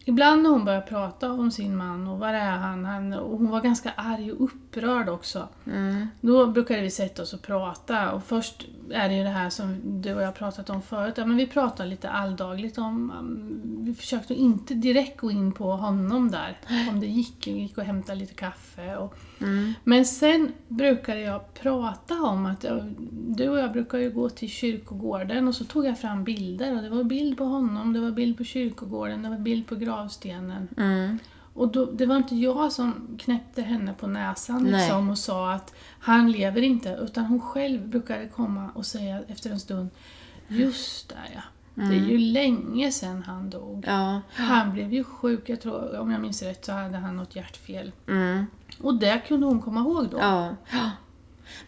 ibland 0.04 0.42
när 0.42 0.50
hon 0.50 0.64
började 0.64 0.86
prata 0.86 1.32
om 1.32 1.50
sin 1.50 1.76
man 1.76 2.08
och 2.08 2.18
var 2.18 2.28
är 2.28 2.50
han, 2.50 2.84
han 2.84 3.12
och 3.12 3.38
hon 3.38 3.50
var 3.50 3.60
ganska 3.60 3.92
arg 3.96 4.32
och 4.32 4.44
upprörd 4.44 5.08
också. 5.08 5.48
Mm. 5.66 6.06
Då 6.20 6.46
brukade 6.46 6.80
vi 6.80 6.90
sätta 6.90 7.22
oss 7.22 7.32
och 7.32 7.42
prata 7.42 8.12
och 8.12 8.24
först 8.24 8.66
är 8.90 9.08
det 9.08 9.14
ju 9.14 9.22
det 9.22 9.30
här 9.30 9.50
som 9.50 9.80
du 10.02 10.14
och 10.14 10.22
jag 10.22 10.34
pratat 10.34 10.70
om 10.70 10.82
förut. 10.82 11.14
Ja, 11.16 11.26
men 11.26 11.36
vi 11.36 11.46
pratade 11.46 11.88
lite 11.88 12.10
alldagligt 12.10 12.78
om, 12.78 13.12
um, 13.18 13.60
vi 13.84 13.94
försökte 13.94 14.34
inte 14.34 14.74
direkt 14.74 15.20
gå 15.20 15.30
in 15.30 15.52
på 15.52 15.72
honom 15.72 16.30
där. 16.30 16.58
Om 16.90 17.00
det 17.00 17.06
gick, 17.06 17.46
vi 17.46 17.60
gick 17.60 17.78
och 17.78 17.84
hämtade 17.84 18.18
lite 18.18 18.34
kaffe. 18.34 18.96
Och, 18.96 19.14
Mm. 19.40 19.74
men 19.84 20.04
sen 20.04 20.52
brukade 20.68 21.20
jag 21.20 21.54
prata 21.54 22.22
om 22.22 22.46
att 22.46 22.64
jag, 22.64 22.94
du 23.10 23.48
och 23.48 23.58
jag 23.58 23.72
brukar 23.72 23.98
ju 23.98 24.10
gå 24.10 24.28
till 24.28 24.48
kyrkogården 24.50 25.48
och 25.48 25.54
så 25.54 25.64
tog 25.64 25.86
jag 25.86 25.98
fram 25.98 26.24
bilder 26.24 26.76
och 26.76 26.82
det 26.82 26.90
var 26.90 27.04
bild 27.04 27.38
på 27.38 27.44
honom, 27.44 27.92
det 27.92 28.00
var 28.00 28.10
bild 28.10 28.36
på 28.36 28.44
kyrkogården, 28.44 29.22
det 29.22 29.28
var 29.28 29.38
bild 29.38 29.66
på 29.66 29.74
gravstenen. 29.74 30.68
Mm. 30.76 31.18
Och 31.54 31.68
då, 31.68 31.84
det 31.84 32.06
var 32.06 32.16
inte 32.16 32.34
jag 32.36 32.72
som 32.72 33.18
knäppte 33.18 33.62
henne 33.62 33.94
på 34.00 34.06
näsan 34.06 34.64
liksom, 34.64 35.10
och 35.10 35.18
sa 35.18 35.52
att 35.52 35.74
han 36.00 36.32
lever 36.32 36.62
inte, 36.62 36.98
utan 37.02 37.24
hon 37.24 37.40
själv 37.40 37.88
brukade 37.88 38.28
komma 38.28 38.70
och 38.74 38.86
säga 38.86 39.22
efter 39.28 39.50
en 39.50 39.60
stund 39.60 39.90
Just 40.50 41.08
det 41.08 41.14
ja, 41.34 41.42
det 41.74 41.94
är 41.94 42.10
ju 42.10 42.18
länge 42.18 42.92
sedan 42.92 43.22
han 43.22 43.50
dog. 43.50 43.84
Ja. 43.86 44.20
Han 44.32 44.72
blev 44.72 44.92
ju 44.92 45.04
sjuk, 45.04 45.48
jag 45.48 45.60
tror, 45.60 45.98
om 45.98 46.10
jag 46.10 46.20
minns 46.20 46.42
rätt 46.42 46.64
så 46.64 46.72
hade 46.72 46.96
han 46.96 47.16
något 47.16 47.36
hjärtfel. 47.36 47.92
Mm. 48.08 48.46
Och 48.82 48.94
det 48.94 49.20
kunde 49.28 49.46
hon 49.46 49.60
komma 49.60 49.80
ihåg 49.80 50.08
då. 50.10 50.18
Ja. 50.18 50.54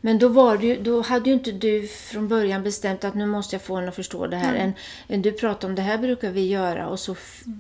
Men 0.01 0.19
då, 0.19 0.29
var 0.29 0.57
det 0.57 0.77
då 0.77 1.03
hade 1.03 1.31
ju 1.31 1.35
inte 1.37 1.53
du 1.53 1.87
från 1.87 2.29
början 2.29 2.63
bestämt 2.63 3.05
att 3.05 3.15
nu 3.15 3.27
måste 3.27 3.55
jag 3.55 3.63
få 3.63 3.77
henne 3.77 3.89
att 3.89 3.95
förstå 3.95 4.27
det 4.27 4.37
här. 4.37 4.55
En, 4.55 4.73
en, 5.07 5.23
du 5.23 5.33
pratade 5.33 5.67
om 5.67 5.75
det 5.75 5.83
här 5.83 5.99
brukar 5.99 6.31
vi 6.31 6.47
göra 6.49 6.89
och 6.89 6.99
så 6.99 7.15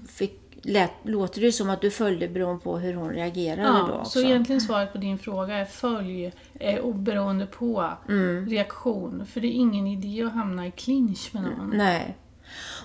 fick, 0.08 0.40
lät, 0.62 0.90
låter 1.02 1.40
det 1.40 1.52
som 1.52 1.70
att 1.70 1.80
du 1.80 1.90
följde 1.90 2.28
beroende 2.28 2.64
på 2.64 2.78
hur 2.78 2.94
hon 2.94 3.10
reagerade 3.10 3.62
då 3.68 3.74
Ja, 3.88 4.00
också. 4.00 4.10
så 4.10 4.20
egentligen 4.26 4.60
svaret 4.60 4.92
på 4.92 4.98
din 4.98 5.18
fråga 5.18 5.54
är 5.54 5.64
följ 5.64 6.32
eh, 6.60 6.78
och 6.78 6.94
beroende 6.94 7.46
på 7.46 7.90
Mm. 8.08 8.48
reaktion. 8.48 9.26
För 9.26 9.40
det 9.40 9.46
är 9.46 9.52
ingen 9.52 9.86
idé 9.86 10.22
att 10.22 10.32
hamna 10.32 10.66
i 10.66 10.70
clinch 10.70 11.30
med 11.32 11.42
någon. 11.42 11.70
Nej. 11.74 12.16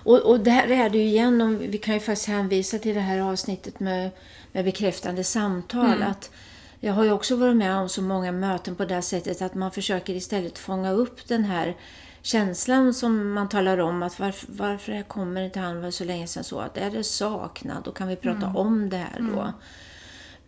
Och, 0.03 0.19
och 0.21 0.39
det 0.39 0.51
här 0.51 0.67
är 0.71 0.89
det 0.89 0.97
ju 0.97 1.03
igen, 1.03 1.41
om, 1.41 1.57
vi 1.57 1.77
kan 1.77 1.93
ju 1.93 1.99
faktiskt 1.99 2.27
hänvisa 2.27 2.77
till 2.77 2.95
det 2.95 3.01
här 3.01 3.19
avsnittet 3.19 3.79
med, 3.79 4.09
med 4.51 4.65
bekräftande 4.65 5.23
samtal. 5.23 6.03
Att 6.03 6.31
jag 6.79 6.93
har 6.93 7.03
ju 7.03 7.11
också 7.11 7.35
varit 7.35 7.55
med 7.55 7.75
om 7.75 7.89
så 7.89 8.01
många 8.01 8.31
möten 8.31 8.75
på 8.75 8.85
det 8.85 9.01
sättet 9.01 9.41
att 9.41 9.55
man 9.55 9.71
försöker 9.71 10.13
istället 10.13 10.57
fånga 10.57 10.91
upp 10.91 11.27
den 11.27 11.43
här 11.43 11.75
känslan 12.21 12.93
som 12.93 13.33
man 13.33 13.49
talar 13.49 13.77
om. 13.77 14.03
att 14.03 14.19
Varför, 14.19 14.47
varför 14.51 15.03
kommer 15.03 15.41
inte 15.41 15.59
han 15.59 15.81
var 15.81 15.91
så 15.91 16.03
länge 16.03 16.27
sedan 16.27 16.43
så? 16.43 16.59
Att 16.59 16.77
är 16.77 16.91
det 16.91 17.03
saknad? 17.03 17.83
Då 17.83 17.91
kan 17.91 18.07
vi 18.07 18.15
prata 18.15 18.47
om 18.47 18.89
det 18.89 18.97
här 18.97 19.19
då. 19.19 19.53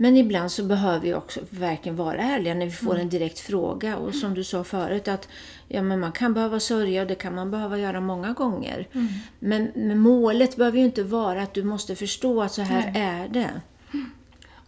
Men 0.01 0.17
ibland 0.17 0.51
så 0.51 0.63
behöver 0.63 0.99
vi 0.99 1.13
också 1.13 1.39
verkligen 1.49 1.95
vara 1.95 2.17
ärliga 2.17 2.53
när 2.53 2.65
vi 2.65 2.71
får 2.71 2.97
en 2.97 3.09
direkt 3.09 3.39
fråga. 3.39 3.97
Och 3.97 4.15
som 4.15 4.33
du 4.33 4.43
sa 4.43 4.63
förut 4.63 5.07
att 5.07 5.27
ja, 5.67 5.81
men 5.81 5.99
man 5.99 6.11
kan 6.11 6.33
behöva 6.33 6.59
sörja 6.59 7.01
och 7.01 7.07
det 7.07 7.15
kan 7.15 7.35
man 7.35 7.51
behöva 7.51 7.77
göra 7.77 8.01
många 8.01 8.33
gånger. 8.33 8.87
Men, 9.39 9.71
men 9.75 9.99
målet 9.99 10.55
behöver 10.55 10.77
ju 10.77 10.85
inte 10.85 11.03
vara 11.03 11.41
att 11.41 11.53
du 11.53 11.63
måste 11.63 11.95
förstå 11.95 12.41
att 12.41 12.51
så 12.51 12.61
här 12.61 12.91
Nej. 12.91 13.01
är 13.01 13.27
det. 13.27 13.61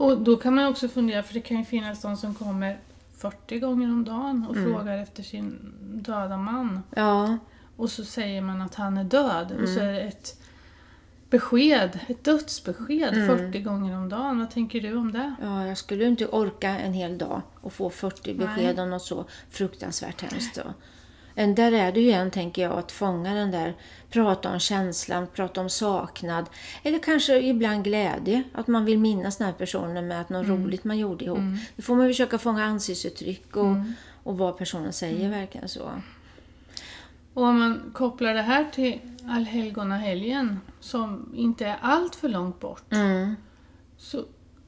Och 0.02 0.18
då 0.18 0.38
kan 0.38 0.56
man 0.56 0.68
också 0.68 0.88
fundera, 0.88 1.24
för 1.24 1.34
det 1.34 1.42
kan 1.42 1.58
ju 1.58 1.66
finnas 1.66 2.02
de 2.02 2.18
som 2.18 2.36
kommer 2.36 2.80
40 3.18 3.60
gånger 3.60 3.88
om 3.88 4.04
dagen 4.04 4.46
och 4.50 4.56
frågar 4.56 4.98
efter 4.98 5.24
sin 5.24 5.74
döda 5.82 6.38
man. 6.38 6.84
Ja, 6.96 7.38
Och 7.76 7.90
så 7.90 8.06
säger 8.06 8.42
man 8.42 8.62
att 8.62 8.76
han 8.76 8.98
är 8.98 9.04
död. 9.04 9.52
Och 9.62 9.70
så 9.70 9.80
är 9.80 9.94
det 9.94 10.02
ett 10.02 10.42
besked, 11.30 12.00
ett 12.08 12.24
dödsbesked 12.24 13.14
40 13.14 13.62
gånger 13.62 13.98
om 13.98 14.10
dagen. 14.10 14.40
Vad 14.40 14.52
tänker 14.52 14.82
du 14.82 14.96
om 14.96 15.12
det? 15.12 15.36
ja, 15.42 15.68
jag 15.68 15.78
skulle 15.78 16.06
inte 16.06 16.28
orka 16.28 16.70
en 16.70 16.94
hel 16.94 17.18
dag 17.18 17.42
och 17.62 17.74
få 17.74 17.90
40 17.90 18.34
besked 18.34 18.76
Nej. 18.76 18.84
om 18.84 18.90
något 18.90 19.02
så 19.02 19.26
fruktansvärt 19.50 20.22
hemskt. 20.22 20.56
Då. 20.56 20.74
En 21.36 21.56
där 21.56 21.72
är 21.72 21.92
det 21.92 22.00
ju 22.00 22.08
igen, 22.08 22.32
tänker 22.32 22.62
jag, 22.62 22.72
att 22.72 22.92
fånga 22.92 23.34
den 23.34 23.52
där, 23.52 23.76
prata 24.10 24.52
om 24.54 24.60
känslan, 24.60 25.28
prata 25.36 25.62
om 25.62 25.70
saknad. 25.70 26.46
Eller 26.84 27.00
kanske 27.00 27.42
ibland 27.42 27.84
glädje, 27.84 28.44
att 28.54 28.68
man 28.68 28.86
vill 28.86 29.00
minnas 29.00 29.38
den 29.38 29.48
här 29.48 29.54
personen 29.54 30.08
med 30.08 30.22
att 30.22 30.30
något 30.30 30.48
roligt 30.48 30.84
man 30.84 30.98
gjorde 30.98 31.26
ihop. 31.26 31.40
Det 31.76 31.82
får 31.82 31.96
man 31.96 32.08
försöka 32.08 32.38
fånga 32.38 32.66
ansiktsuttryck 32.66 33.56
och, 33.56 33.76
och 34.24 34.38
vad 34.38 34.58
personen 34.58 34.94
säger 34.94 35.30
verkligen 35.30 35.70
så. 35.70 35.92
Och 37.34 37.44
om 37.44 37.60
man 37.60 37.92
kopplar 37.94 38.34
det 38.34 38.42
här 38.42 38.66
till 38.72 39.00
allhelgonahelgen 39.28 40.60
som 40.80 41.34
inte 41.36 41.66
är 41.66 41.78
allt 41.82 42.16
för 42.16 42.30
långt 42.30 42.60
bort. 42.60 42.94
Mm. 42.94 43.36
Så 43.98 44.26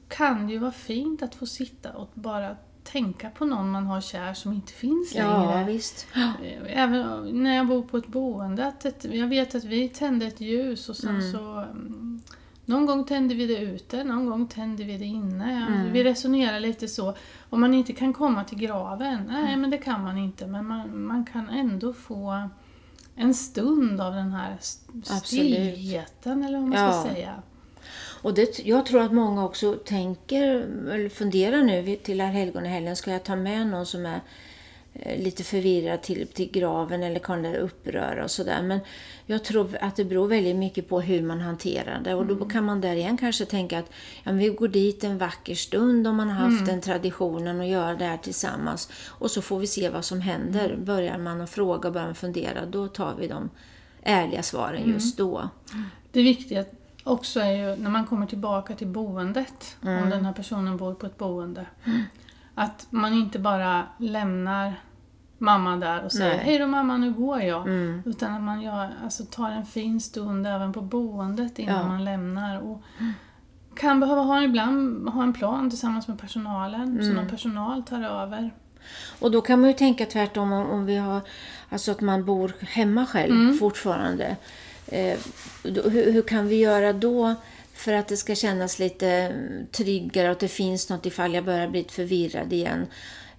kan 0.08 0.46
det 0.46 0.52
ju 0.52 0.58
vara 0.58 0.72
fint 0.72 1.22
att 1.22 1.34
få 1.34 1.46
sitta 1.46 1.92
och 1.92 2.10
bara 2.14 2.56
tänka 2.84 3.30
på 3.30 3.44
någon 3.44 3.70
man 3.70 3.86
har 3.86 4.00
kär 4.00 4.34
som 4.34 4.52
inte 4.52 4.72
finns 4.72 5.14
Ja, 5.14 5.50
längre. 5.54 5.64
visst. 5.72 6.06
Även 6.66 7.42
när 7.42 7.54
jag 7.56 7.66
bor 7.66 7.82
på 7.82 7.96
ett 7.96 8.06
boende. 8.06 8.66
Att 8.66 8.84
ett, 8.84 9.04
jag 9.10 9.26
vet 9.26 9.54
att 9.54 9.64
vi 9.64 9.88
tände 9.88 10.26
ett 10.26 10.40
ljus 10.40 10.88
och 10.88 10.96
sen 10.96 11.32
så... 11.32 11.38
mm, 11.58 12.20
Någon 12.66 12.86
gång 12.86 13.04
tände 13.04 13.34
vi 13.34 13.46
det 13.46 13.58
ute, 13.58 14.04
någon 14.04 14.26
gång 14.26 14.46
tände 14.48 14.84
vi 14.84 14.98
det 14.98 15.04
inne. 15.04 15.88
Vi 15.92 16.04
resonerar 16.04 16.60
lite 16.60 16.88
så. 16.88 17.14
Om 17.50 17.60
man 17.60 17.74
inte 17.74 17.92
kan 17.92 18.12
komma 18.12 18.44
till 18.44 18.58
graven, 18.58 19.22
nej 19.28 19.56
men 19.56 19.70
det 19.70 19.78
kan 19.78 20.02
man 20.02 20.18
inte. 20.18 20.46
Men 20.46 20.66
man, 20.66 21.06
man 21.06 21.24
kan 21.24 21.48
ändå 21.48 21.92
få 21.92 22.48
en 23.16 23.34
stund 23.34 24.00
av 24.00 24.12
den 24.14 24.32
här 24.32 24.56
st- 24.60 24.92
Absolut. 24.98 25.24
stillheten 25.24 26.42
eller 26.44 26.58
vad 26.58 26.68
man 26.68 26.78
Ja. 26.82 26.92
ska 26.92 27.10
säga. 27.14 27.34
Och 28.24 28.34
det, 28.34 28.58
jag 28.58 28.86
tror 28.86 29.02
att 29.02 29.12
många 29.12 29.44
också 29.44 29.72
tänker, 29.72 30.42
eller 30.90 31.08
funderar 31.08 31.62
nu 31.62 31.96
till 31.96 32.20
allhelgonahelgen, 32.20 32.96
ska 32.96 33.10
jag 33.10 33.24
ta 33.24 33.36
med 33.36 33.66
någon 33.66 33.86
som 33.86 34.06
är 34.06 34.20
eh, 34.94 35.22
lite 35.22 35.44
förvirrad 35.44 36.02
till, 36.02 36.26
till 36.26 36.50
graven 36.50 37.02
eller 37.02 37.20
kan 37.20 37.42
det 37.42 37.58
uppröra 37.58 38.24
och 38.24 38.30
sådär. 38.30 38.62
Men 38.62 38.80
jag 39.26 39.44
tror 39.44 39.76
att 39.80 39.96
det 39.96 40.04
beror 40.04 40.28
väldigt 40.28 40.56
mycket 40.56 40.88
på 40.88 41.00
hur 41.00 41.22
man 41.22 41.40
hanterar 41.40 42.00
det. 42.04 42.14
Och 42.14 42.26
då 42.26 42.44
kan 42.44 42.64
man 42.64 42.80
där 42.80 42.96
igen 42.96 43.16
kanske 43.16 43.44
tänka 43.44 43.78
att 43.78 43.90
ja, 44.22 44.32
vi 44.32 44.48
går 44.48 44.68
dit 44.68 45.04
en 45.04 45.18
vacker 45.18 45.54
stund 45.54 46.06
om 46.06 46.16
man 46.16 46.30
har 46.30 46.48
haft 46.48 46.66
den 46.66 46.80
traditionen 46.80 47.60
och 47.60 47.66
gör 47.66 47.94
det 47.94 48.04
här 48.04 48.18
tillsammans. 48.18 48.88
Och 49.06 49.30
så 49.30 49.42
får 49.42 49.58
vi 49.58 49.66
se 49.66 49.88
vad 49.88 50.04
som 50.04 50.20
händer. 50.20 50.76
Börjar 50.76 51.18
man 51.18 51.40
att 51.40 51.50
fråga 51.50 51.88
och 51.88 51.92
börjar 51.92 52.08
man 52.08 52.14
fundera, 52.14 52.66
då 52.66 52.88
tar 52.88 53.14
vi 53.14 53.28
de 53.28 53.50
ärliga 54.02 54.42
svaren 54.42 54.90
just 54.90 55.18
då. 55.18 55.48
Det 56.12 56.22
viktiga 56.22 56.64
också 57.04 57.40
är 57.40 57.52
ju 57.52 57.82
när 57.82 57.90
man 57.90 58.06
kommer 58.06 58.26
tillbaka 58.26 58.74
till 58.74 58.86
boendet, 58.86 59.76
Mm. 59.82 60.02
om 60.02 60.10
den 60.10 60.24
här 60.24 60.32
personen 60.32 60.76
bor 60.76 60.94
på 60.94 61.06
ett 61.06 61.18
boende, 61.18 61.66
att 62.54 62.86
man 62.90 63.12
inte 63.12 63.38
bara 63.38 63.82
lämnar 63.98 64.72
mamma 65.38 65.76
där 65.76 66.04
och 66.04 66.12
säger 66.12 66.24
Nej. 66.24 66.34
Mm. 66.34 66.46
hej 66.46 66.58
då 66.58 66.66
mamma, 66.66 66.96
nu 66.96 67.12
går 67.12 67.40
jag. 67.40 67.68
Utan 68.04 68.34
att 68.34 68.42
man 68.42 68.62
gör, 68.62 68.90
alltså, 69.04 69.24
tar 69.24 69.50
en 69.50 69.66
fin 69.66 70.00
stund 70.00 70.46
även 70.46 70.72
på 70.72 70.80
boendet 70.80 71.58
innan 71.58 71.76
Ja. 71.76 71.88
man 71.88 72.04
lämnar. 72.04 72.60
Och 72.60 72.82
kan 73.76 74.00
behöva 74.00 74.22
ha, 74.22 74.42
ibland 74.42 75.08
ha 75.08 75.22
en 75.22 75.32
plan 75.32 75.70
tillsammans 75.70 76.08
med 76.08 76.18
personalen, 76.20 76.96
så 76.98 77.04
Mm. 77.04 77.16
någon 77.16 77.28
personal 77.28 77.82
tar 77.82 78.02
över. 78.02 78.50
Och 79.20 79.30
då 79.30 79.40
kan 79.40 79.60
man 79.60 79.70
ju 79.70 79.74
tänka 79.76 80.06
tvärtom 80.06 80.52
om, 80.52 80.70
om 80.70 80.86
vi 80.86 80.96
har, 80.96 81.20
alltså 81.68 81.90
att 81.92 82.00
man 82.00 82.24
bor 82.24 82.52
hemma 82.60 83.06
själv 83.06 83.52
fortfarande. 83.52 84.36
Eh, 84.88 85.18
hur, 85.64 86.12
hur 86.12 86.22
kan 86.22 86.48
vi 86.48 86.56
göra 86.56 86.92
då 86.92 87.34
för 87.74 87.92
att 87.92 88.08
det 88.08 88.16
ska 88.16 88.34
kännas 88.34 88.78
lite 88.78 89.08
mm, 89.08 89.66
tryggare 89.72 90.26
och 90.26 90.32
att 90.32 90.40
det 90.40 90.48
finns 90.48 90.88
något 90.88 91.06
ifall 91.06 91.34
jag 91.34 91.44
börjar 91.44 91.68
bli 91.68 91.80
lite 91.80 91.94
förvirrad 91.94 92.52
igen. 92.52 92.86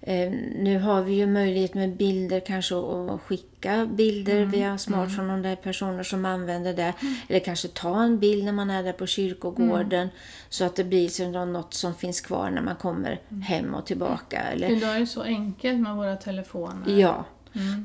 Eh, 0.00 0.30
nu 0.58 0.78
har 0.78 1.02
vi 1.02 1.14
ju 1.14 1.26
möjlighet 1.26 1.74
med 1.74 1.96
bilder 1.96 2.40
kanske 2.40 2.74
att 2.74 3.20
skicka 3.20 3.86
bilder 3.86 4.44
via 4.44 4.78
smartphone 4.78 5.32
om 5.32 5.42
det 5.42 5.48
är 5.48 5.56
personer 5.56 6.02
som 6.02 6.24
använder 6.24 6.74
det. 6.74 6.92
Eller 7.28 7.40
kanske 7.40 7.68
ta 7.68 8.02
en 8.02 8.18
bild 8.18 8.44
när 8.44 8.52
man 8.52 8.70
är 8.70 8.82
där 8.82 8.92
på 8.92 9.06
kyrkogården 9.06 10.08
så 10.48 10.64
att 10.64 10.76
det 10.76 10.84
blir 10.84 11.08
som 11.08 11.52
något 11.52 11.74
som 11.74 11.94
finns 11.94 12.20
kvar 12.20 12.50
när 12.50 12.62
man 12.62 12.76
kommer 12.76 13.20
hem 13.42 13.74
och 13.74 13.86
tillbaka. 13.86 14.40
Eller, 14.40 14.70
Idag 14.70 14.96
är 14.96 15.00
det 15.00 15.06
så 15.06 15.22
enkelt 15.22 15.80
med 15.80 15.96
våra 15.96 16.16
telefoner. 16.16 17.00
Ja. 17.00 17.24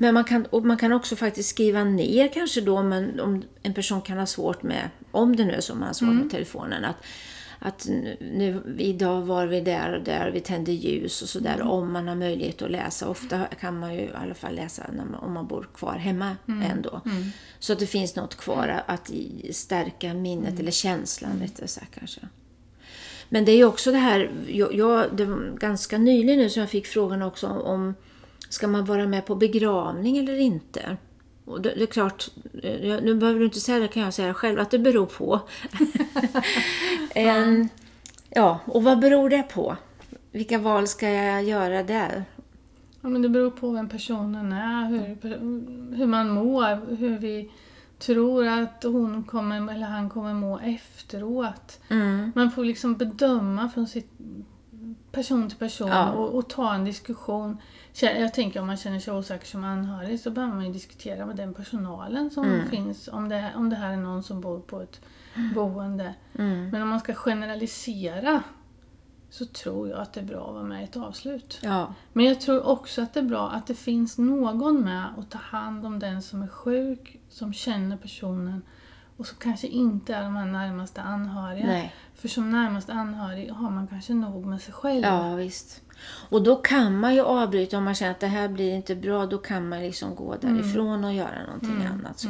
Men 0.00 0.14
man 0.14 0.24
kan, 0.24 0.46
man 0.62 0.76
kan 0.76 0.92
också 0.92 1.16
faktiskt 1.16 1.48
skriva 1.48 1.84
ner 1.84 2.28
kanske 2.28 2.60
då 2.60 2.82
men 2.82 3.20
om 3.20 3.42
en 3.62 3.74
person 3.74 4.02
kan 4.02 4.18
ha 4.18 4.26
svårt 4.26 4.62
med, 4.62 4.90
om 5.10 5.36
det 5.36 5.44
nu 5.44 5.52
är 5.52 5.60
så 5.60 5.74
man 5.74 5.86
har 5.86 5.94
svårt 5.94 6.14
med 6.14 6.30
telefonen, 6.30 6.84
att, 6.84 6.96
att 7.58 7.88
nu, 8.20 8.76
idag 8.78 9.22
var 9.22 9.46
vi 9.46 9.60
där 9.60 9.98
och 9.98 10.04
där, 10.04 10.30
vi 10.30 10.40
tände 10.40 10.72
ljus 10.72 11.22
och 11.22 11.28
sådär, 11.28 11.62
om 11.62 11.92
man 11.92 12.08
har 12.08 12.14
möjlighet 12.14 12.62
att 12.62 12.70
läsa. 12.70 13.08
Ofta 13.08 13.44
kan 13.60 13.78
man 13.78 13.94
ju 13.94 14.00
i 14.00 14.10
alla 14.14 14.34
fall 14.34 14.54
läsa 14.54 14.82
man, 14.96 15.14
om 15.14 15.32
man 15.32 15.46
bor 15.46 15.68
kvar 15.74 15.96
hemma 15.96 16.36
ändå. 16.70 17.00
Så 17.58 17.72
att 17.72 17.78
det 17.78 17.86
finns 17.86 18.16
något 18.16 18.36
kvar 18.36 18.82
att 18.86 19.10
stärka 19.50 20.14
minnet, 20.14 20.60
eller 20.60 20.70
känslan 20.70 21.40
rättare 21.40 21.68
sagt 21.68 21.94
kanske. 21.98 22.20
Men 23.28 23.44
det 23.44 23.52
är 23.52 23.56
ju 23.56 23.64
också 23.64 23.92
det 23.92 23.98
här, 23.98 24.30
jag, 24.48 24.74
jag, 24.74 25.16
det 25.16 25.24
var 25.24 25.56
ganska 25.58 25.98
nyligen 25.98 26.38
nu 26.38 26.50
som 26.50 26.60
jag 26.60 26.70
fick 26.70 26.86
frågan 26.86 27.22
också 27.22 27.46
om 27.46 27.94
ska 28.52 28.68
man 28.68 28.84
vara 28.84 29.06
med 29.06 29.26
på 29.26 29.34
begravning 29.34 30.18
eller 30.18 30.38
inte? 30.38 30.96
Och 31.44 31.60
det, 31.60 31.74
det 31.74 31.82
är 31.82 31.86
klart, 31.86 32.28
eh, 32.62 33.02
nu 33.02 33.14
behöver 33.14 33.38
du 33.38 33.44
inte 33.44 33.60
säga 33.60 33.78
det 33.78 33.88
kan 33.88 34.02
jag 34.02 34.14
säga 34.14 34.34
själv, 34.34 34.60
att 34.60 34.70
det 34.70 34.78
beror 34.78 35.06
på. 35.06 35.40
Em, 37.14 37.68
ja, 38.30 38.60
och 38.66 38.82
vad 38.82 38.98
beror 39.00 39.30
det 39.30 39.42
på? 39.42 39.76
Vilka 40.32 40.58
val 40.58 40.88
ska 40.88 41.08
jag 41.10 41.44
göra 41.44 41.82
där? 41.82 42.24
Ja, 43.00 43.08
men 43.08 43.22
det 43.22 43.28
beror 43.28 43.50
på 43.50 43.70
vem 43.70 43.88
personen 43.88 44.52
är, 44.52 44.88
hur, 44.88 45.96
hur 45.96 46.06
man 46.06 46.30
mår, 46.30 46.96
hur 46.96 47.18
vi 47.18 47.50
tror 47.98 48.46
att 48.46 48.82
hon 48.82 49.24
kommer, 49.24 49.74
eller 49.74 49.86
han 49.86 50.10
kommer 50.10 50.34
må 50.34 50.58
efteråt. 50.58 51.80
Mm. 51.88 52.32
Man 52.34 52.50
får 52.50 52.64
liksom 52.64 52.96
bedöma 52.96 53.68
från 53.68 53.86
sitt 53.86 54.10
person 55.12 55.48
till 55.48 55.58
person 55.58 55.88
Ja. 55.88 56.12
och, 56.12 56.34
och 56.34 56.48
ta 56.48 56.74
en 56.74 56.84
diskussion. 56.84 57.56
Jag 58.00 58.34
tänker 58.34 58.60
om 58.60 58.66
man 58.66 58.76
känner 58.76 58.98
sig 58.98 59.14
osäker 59.14 59.46
som 59.46 59.64
anhörig 59.64 60.20
så 60.20 60.30
behöver 60.30 60.54
man 60.54 60.66
ju 60.66 60.72
diskutera 60.72 61.26
med 61.26 61.36
den 61.36 61.54
personalen 61.54 62.30
som 62.30 62.44
Mm. 62.44 62.68
finns, 62.68 63.08
om 63.08 63.28
det, 63.28 63.52
om 63.56 63.70
det 63.70 63.76
här 63.76 63.92
är 63.92 63.96
någon 63.96 64.22
som 64.22 64.40
bor 64.40 64.60
på 64.60 64.80
ett 64.80 65.00
boende. 65.54 66.14
Mm. 66.38 66.68
Men 66.70 66.82
om 66.82 66.88
man 66.88 67.00
ska 67.00 67.14
generalisera 67.14 68.42
så 69.30 69.46
tror 69.46 69.88
jag 69.88 69.98
att 70.00 70.12
det 70.12 70.20
är 70.20 70.24
bra 70.24 70.46
att 70.48 70.54
vara 70.54 70.64
med 70.64 70.80
i 70.80 70.84
ett 70.84 70.96
avslut. 70.96 71.58
Ja, 71.62 71.94
Men 72.12 72.24
jag 72.24 72.40
tror 72.40 72.66
också 72.66 73.02
att 73.02 73.14
det 73.14 73.20
är 73.20 73.24
bra 73.24 73.50
att 73.50 73.66
det 73.66 73.74
finns 73.74 74.18
någon 74.18 74.84
med 74.84 75.04
och 75.16 75.28
ta 75.30 75.38
hand 75.38 75.86
om 75.86 75.98
den 75.98 76.22
som 76.22 76.42
är 76.42 76.48
sjuk, 76.48 77.20
som 77.28 77.52
känner 77.52 77.96
personen 77.96 78.62
och 79.16 79.26
som 79.26 79.36
kanske 79.40 79.66
inte 79.66 80.14
är 80.14 80.22
de 80.22 80.36
här 80.36 80.46
närmaste 80.46 81.00
anhöriga. 81.02 81.66
nej. 81.66 81.94
För 82.14 82.28
som 82.28 82.50
närmaste 82.50 82.92
anhörig 82.92 83.50
har 83.50 83.70
man 83.70 83.86
kanske 83.86 84.14
nog 84.14 84.46
med 84.46 84.60
sig 84.60 84.74
själv. 84.74 85.02
Ja, 85.02 85.34
visst. 85.34 85.82
Och 86.28 86.42
då 86.42 86.56
kan 86.56 86.98
man 86.98 87.14
ju 87.14 87.20
avbryta 87.20 87.78
om 87.78 87.84
man 87.84 87.94
känner 87.94 88.10
att 88.10 88.20
det 88.20 88.26
här 88.26 88.48
blir 88.48 88.74
inte 88.74 88.94
bra. 88.94 89.26
Då 89.26 89.38
kan 89.38 89.68
man 89.68 89.80
liksom 89.80 90.14
gå 90.14 90.36
därifrån 90.36 91.04
och 91.04 91.14
göra 91.14 91.46
någonting 91.46 91.86
annat. 91.86 92.18
Så. 92.18 92.28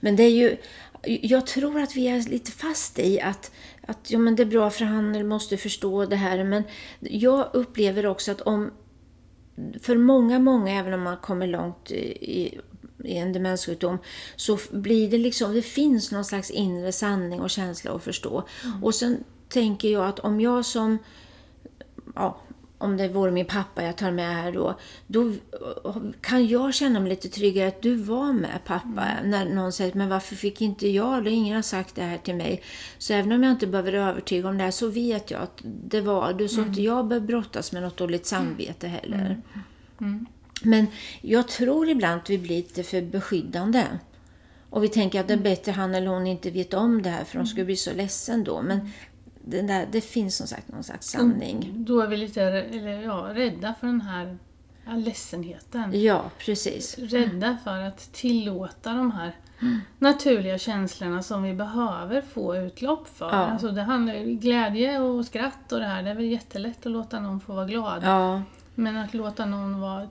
Men 0.00 0.16
det 0.16 0.22
är 0.22 0.30
ju, 0.30 0.56
jag 1.02 1.46
tror 1.46 1.80
att 1.80 1.96
vi 1.96 2.08
är 2.08 2.30
lite 2.30 2.50
fast 2.50 2.98
i 2.98 3.20
att, 3.20 3.52
att 3.86 4.10
ja, 4.10 4.18
men 4.18 4.36
det 4.36 4.42
är 4.42 4.46
bra 4.46 4.70
för 4.70 4.84
han 4.84 5.28
måste 5.28 5.56
förstå 5.56 6.06
det 6.06 6.16
här. 6.16 6.44
Men 6.44 6.62
jag 7.00 7.50
upplever 7.52 8.06
också 8.06 8.32
att 8.32 8.40
om, 8.40 8.70
för 9.82 9.96
många, 9.96 10.38
många, 10.38 10.80
även 10.80 10.94
om 10.94 11.02
man 11.02 11.16
kommer 11.16 11.46
långt 11.46 11.90
i, 11.90 12.60
i 13.08 13.16
en 13.16 13.32
demenssjukdom, 13.32 13.98
så 14.36 14.58
blir 14.70 15.10
det 15.10 15.18
liksom, 15.18 15.54
det 15.54 15.62
finns 15.62 16.12
någon 16.12 16.24
slags 16.24 16.50
inre 16.50 16.92
sanning 16.92 17.40
och 17.40 17.50
känsla 17.50 17.92
att 17.92 18.04
förstå. 18.04 18.44
Och 18.82 18.94
sen 18.94 19.24
tänker 19.48 19.88
jag 19.88 20.06
att 20.06 20.18
om 20.18 20.40
jag 20.40 20.64
som 20.64 20.98
ja, 22.14 22.40
om 22.78 22.96
det 22.96 23.08
vore 23.08 23.30
min 23.30 23.46
pappa 23.46 23.82
jag 23.82 23.96
tar 23.96 24.10
med 24.10 24.34
här 24.34 24.52
då, 24.52 24.78
då 25.06 25.32
kan 26.20 26.46
jag 26.46 26.74
känna 26.74 27.00
mig 27.00 27.08
lite 27.08 27.28
tryggare 27.28 27.68
att 27.68 27.82
du 27.82 27.94
var 27.94 28.32
med 28.32 28.58
pappa. 28.64 29.04
Mm. 29.04 29.30
När 29.30 29.54
någon 29.54 29.72
säger, 29.72 29.94
men 29.94 30.08
varför 30.08 30.36
fick 30.36 30.60
inte 30.60 30.88
jag 30.88 31.24
det? 31.24 31.30
Ingen 31.30 31.56
har 31.56 31.62
sagt 31.62 31.94
det 31.94 32.02
här 32.02 32.18
till 32.18 32.34
mig. 32.34 32.62
Så 32.98 33.12
även 33.12 33.32
om 33.32 33.42
jag 33.42 33.52
inte 33.52 33.66
behöver 33.66 33.92
övertyga 33.92 34.48
om 34.48 34.58
det 34.58 34.64
här 34.64 34.70
så 34.70 34.88
vet 34.88 35.30
jag 35.30 35.42
att 35.42 35.60
det 35.64 36.00
var 36.00 36.32
du. 36.32 36.48
Så 36.48 36.60
mm. 36.60 36.70
att 36.70 36.78
jag 36.78 37.06
behöver 37.06 37.26
brottas 37.26 37.72
med 37.72 37.82
något 37.82 37.96
dåligt 37.96 38.26
samvete 38.26 38.88
heller. 38.88 39.42
Mm. 40.00 40.26
Mm. 40.64 40.70
Men 40.70 40.86
jag 41.20 41.48
tror 41.48 41.88
ibland 41.88 42.20
att 42.20 42.30
vi 42.30 42.38
blir 42.38 42.56
lite 42.56 42.82
för 42.82 43.02
beskyddande. 43.02 43.84
Och 44.70 44.84
vi 44.84 44.88
tänker 44.88 45.20
att 45.20 45.28
det 45.28 45.34
är 45.34 45.38
mm. 45.38 45.44
bättre 45.44 45.72
han 45.72 45.94
eller 45.94 46.06
hon 46.06 46.26
inte 46.26 46.50
vet 46.50 46.74
om 46.74 47.02
det 47.02 47.10
här 47.10 47.24
för 47.24 47.38
de 47.38 47.46
skulle 47.46 47.64
bli 47.64 47.76
så 47.76 47.92
ledsen 47.92 48.44
då. 48.44 48.62
Men 48.62 48.90
den 49.44 49.66
där, 49.66 49.88
det 49.92 50.00
finns 50.00 50.36
som 50.36 50.46
sagt 50.46 50.68
någon 50.68 50.84
slags 50.84 51.08
sanning. 51.08 51.72
Då 51.76 52.00
är 52.00 52.06
vi 52.06 52.16
lite 52.16 52.42
eller, 52.42 53.02
ja, 53.02 53.30
rädda 53.32 53.74
för 53.80 53.86
den 53.86 54.00
här 54.00 54.38
ja, 54.86 54.92
ledsenheten. 54.92 56.02
Ja, 56.02 56.30
precis. 56.38 56.98
Rädda 56.98 57.58
för 57.64 57.80
att 57.80 58.12
tillåta 58.12 58.92
de 58.92 59.10
här 59.10 59.36
mm. 59.60 59.80
naturliga 59.98 60.58
känslorna 60.58 61.22
som 61.22 61.42
vi 61.42 61.54
behöver 61.54 62.20
få 62.20 62.56
utlopp 62.56 63.08
för. 63.08 63.26
Ja. 63.26 63.32
Alltså 63.32 63.68
det 63.68 63.82
handlar 63.82 64.14
ju 64.14 64.34
glädje 64.34 64.98
och 64.98 65.24
skratt 65.24 65.72
och 65.72 65.80
det 65.80 65.86
här, 65.86 66.02
det 66.02 66.10
är 66.10 66.14
väl 66.14 66.24
jättelätt 66.24 66.86
att 66.86 66.92
låta 66.92 67.20
någon 67.20 67.40
få 67.40 67.52
vara 67.52 67.66
glad. 67.66 68.02
Ja. 68.02 68.42
Men 68.74 68.96
att 68.96 69.14
låta 69.14 69.46
någon 69.46 69.80
vara 69.80 70.08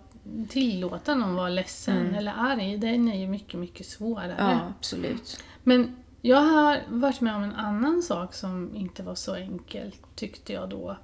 tillåta 0.50 1.16
någon 1.16 1.36
vara 1.36 1.50
ledsen 1.50 1.98
mm. 1.98 2.16
eller 2.16 2.34
arg, 2.38 2.78
den 2.78 3.08
är 3.08 3.20
ju 3.20 3.28
mycket, 3.28 3.60
mycket 3.60 3.86
svårare. 3.86 4.36
Ja, 4.38 4.60
absolut. 4.80 5.44
Men 5.64 5.96
jag 6.22 6.42
har 6.42 6.80
varit 6.88 7.22
med 7.22 7.36
om 7.36 7.44
en 7.44 7.56
annan 7.56 8.02
sak 8.02 8.34
som 8.34 8.76
inte 8.76 9.04
var 9.04 9.16
så 9.16 9.36
enkel, 9.36 9.96
tyckte 10.16 10.54
jag 10.54 10.70
då. 10.70 10.98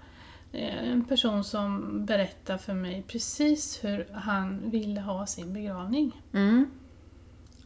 Eh, 0.51 0.91
en 0.91 1.05
person 1.05 1.43
som 1.43 2.05
berättade 2.05 2.59
för 2.59 2.73
mig 2.73 3.03
precis 3.07 3.83
hur 3.83 4.07
han 4.13 4.69
ville 4.69 5.01
ha 5.01 5.25
sin 5.25 5.53
begravning. 5.53 6.21
Mm. 6.33 6.65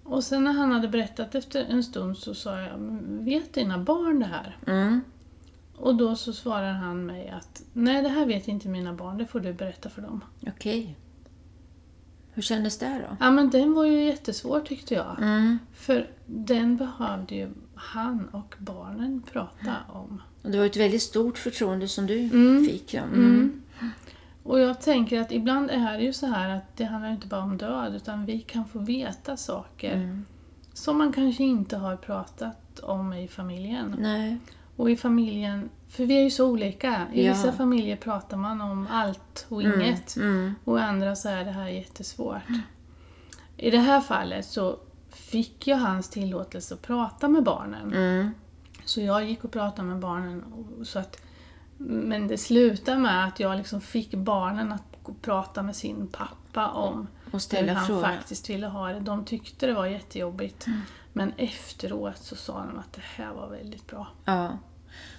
Och 0.03 0.23
sen 0.23 0.43
när 0.43 0.53
han 0.53 0.71
hade 0.71 0.87
berättat 0.87 1.35
efter 1.35 1.65
en 1.65 1.83
stund 1.83 2.17
så 2.17 2.33
sa 2.33 2.59
jag, 2.61 2.77
vet 3.07 3.53
dina 3.53 3.77
barn 3.77 4.19
det 4.19 4.25
här? 4.25 4.57
Mm. 4.67 5.01
Och 5.77 5.95
då 5.95 6.15
så 6.15 6.33
svarar 6.33 6.73
han 6.73 7.05
mig 7.05 7.29
att, 7.29 7.63
nej 7.73 8.01
det 8.01 8.09
här 8.09 8.25
vet 8.25 8.47
inte 8.47 8.67
mina 8.67 8.93
barn, 8.93 9.17
det 9.17 9.25
får 9.25 9.39
du 9.39 9.53
berätta 9.53 9.89
för 9.89 10.01
dem. 10.01 10.23
Okej. 10.47 10.95
Hur 12.37 12.41
kändes 12.41 12.77
det 12.77 13.05
då? 13.09 13.17
Ja 13.19 13.31
men 13.31 13.49
den 13.49 13.73
var 13.73 13.85
ju 13.85 14.03
jättesvår 14.03 14.59
tyckte 14.59 14.93
jag. 14.93 15.17
Mm. 15.17 15.59
För 15.73 16.09
den 16.25 16.77
behövde 16.77 17.35
ju 17.35 17.49
han 17.75 18.27
och 18.31 18.55
barnen 18.57 19.23
prata 19.31 19.75
om. 19.87 20.21
Och 20.41 20.51
det 20.51 20.57
var 20.57 20.65
ett 20.65 20.77
väldigt 20.77 21.01
stort 21.01 21.37
förtroende 21.37 21.87
som 21.87 22.07
du 22.07 22.19
mm. 22.19 22.65
fick. 22.65 22.93
Ja. 22.93 23.01
Mm. 23.01 23.19
mm. 23.79 23.91
Och 24.43 24.59
jag 24.59 24.81
tänker 24.81 25.21
att 25.21 25.31
ibland 25.31 25.69
är 25.69 25.97
det 25.97 26.03
ju 26.03 26.13
så 26.13 26.25
här 26.25 26.49
att 26.49 26.77
det 26.77 26.83
handlar 26.83 27.11
inte 27.11 27.27
bara 27.27 27.41
om 27.41 27.57
död 27.57 27.95
utan 27.95 28.25
vi 28.25 28.39
kan 28.39 28.65
få 28.65 28.79
veta 28.79 29.37
saker 29.37 29.93
mm. 29.93 30.25
som 30.73 30.97
man 30.97 31.13
kanske 31.13 31.43
inte 31.43 31.77
har 31.77 31.95
pratat 31.95 32.79
om 32.79 33.13
i 33.13 33.27
familjen. 33.27 33.95
Nej. 33.99 34.37
Och 34.75 34.91
i 34.91 34.95
familjen, 34.97 35.69
för 35.89 36.05
vi 36.05 36.17
är 36.17 36.23
ju 36.23 36.29
så 36.29 36.49
olika. 36.49 37.07
I 37.13 37.25
ja. 37.25 37.33
vissa 37.33 37.51
familjer 37.51 37.95
pratar 37.95 38.37
man 38.37 38.61
om 38.61 38.87
allt 38.91 39.45
och 39.49 39.63
mm, 39.63 39.81
inget. 39.81 40.15
Mm. 40.15 40.55
Och 40.63 40.79
i 40.79 40.81
andra 40.81 41.15
så 41.15 41.29
är 41.29 41.45
det 41.45 41.51
här 41.51 41.67
jättesvårt. 41.67 42.49
Mm. 42.49 42.61
I 43.57 43.69
det 43.71 43.77
här 43.77 44.01
fallet 44.01 44.45
så 44.45 44.79
fick 45.09 45.67
jag 45.67 45.77
hans 45.77 46.09
tillåtelse 46.09 46.73
att 46.73 46.81
prata 46.81 47.27
med 47.27 47.43
barnen. 47.43 47.93
Mm. 47.93 48.31
Så 48.85 49.01
jag 49.01 49.25
gick 49.25 49.43
och 49.43 49.51
pratade 49.51 49.87
med 49.87 49.99
barnen. 49.99 50.43
Så 50.83 50.99
att, 50.99 51.21
men 51.77 52.27
det 52.27 52.37
slutade 52.37 52.99
med 52.99 53.25
att 53.25 53.39
jag 53.39 53.57
liksom 53.57 53.81
fick 53.81 54.13
barnen 54.13 54.71
att 54.71 54.83
prata 55.21 55.63
med 55.63 55.75
sin 55.75 56.07
pappa 56.07 56.67
om 56.67 57.07
hur 57.31 57.67
han 57.67 57.87
fråga. 57.87 58.01
faktiskt 58.01 58.49
ville 58.49 58.67
ha 58.67 58.87
det. 58.93 58.99
De 58.99 59.25
tyckte 59.25 59.67
det 59.67 59.73
var 59.73 59.85
jättejobbigt. 59.85 60.67
Mm. 60.67 60.79
Men 61.13 61.33
efteråt 61.37 62.17
så 62.17 62.35
sa 62.35 62.65
de 62.65 62.79
att 62.79 62.93
det 62.93 63.01
här 63.15 63.33
var 63.33 63.49
väldigt 63.49 63.87
bra. 63.87 64.07
Ja. 64.25 64.57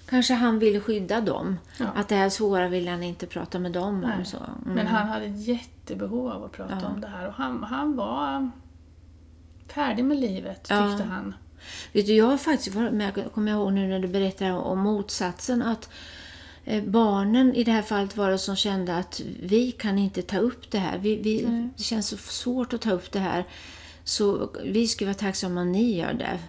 Kanske 0.09 0.33
han 0.33 0.59
ville 0.59 0.79
skydda 0.79 1.21
dem. 1.21 1.57
Ja. 1.77 1.85
Att 1.95 2.07
det 2.07 2.15
här 2.15 2.29
svåra 2.29 2.67
ville 2.67 2.91
han 2.91 3.03
inte 3.03 3.27
prata 3.27 3.59
med 3.59 3.71
dem 3.71 4.01
Nej. 4.01 4.17
om. 4.17 4.25
Så. 4.25 4.37
Mm. 4.37 4.75
Men 4.75 4.87
han 4.87 5.07
hade 5.07 5.25
ett 5.25 5.47
jättebehov 5.47 6.31
av 6.31 6.43
att 6.43 6.51
prata 6.51 6.77
ja. 6.81 6.87
om 6.87 7.01
det 7.01 7.07
här 7.07 7.27
och 7.27 7.33
han, 7.33 7.63
han 7.63 7.95
var 7.95 8.51
färdig 9.67 10.05
med 10.05 10.17
livet, 10.17 10.57
tyckte 10.57 10.75
ja. 10.75 11.03
han. 11.09 11.33
Vet 11.91 12.05
du, 12.05 12.13
jag 12.13 12.25
har 12.25 12.37
faktiskt 12.37 12.75
varit 12.75 12.93
med, 12.93 13.31
kommer 13.33 13.51
jag 13.51 13.59
ihåg 13.59 13.73
nu 13.73 13.87
när 13.87 13.99
du 13.99 14.07
berättar 14.07 14.51
om 14.51 14.79
motsatsen, 14.79 15.61
att 15.61 15.89
eh, 16.65 16.83
barnen 16.83 17.53
i 17.53 17.63
det 17.63 17.71
här 17.71 17.81
fallet 17.81 18.17
var 18.17 18.31
det 18.31 18.37
som 18.37 18.55
kände 18.55 18.97
att 18.97 19.21
vi 19.39 19.71
kan 19.71 19.97
inte 19.97 20.21
ta 20.21 20.37
upp 20.37 20.71
det 20.71 20.79
här. 20.79 20.97
Vi, 20.97 21.15
vi, 21.15 21.41
det 21.77 21.83
känns 21.83 22.07
så 22.07 22.17
svårt 22.17 22.73
att 22.73 22.81
ta 22.81 22.91
upp 22.91 23.11
det 23.11 23.19
här. 23.19 23.45
Så 24.03 24.49
vi 24.63 24.87
skulle 24.87 25.07
vara 25.07 25.17
tacksamma 25.17 25.61
om 25.61 25.71
ni 25.71 25.97
gör 25.97 26.13
det. 26.13 26.39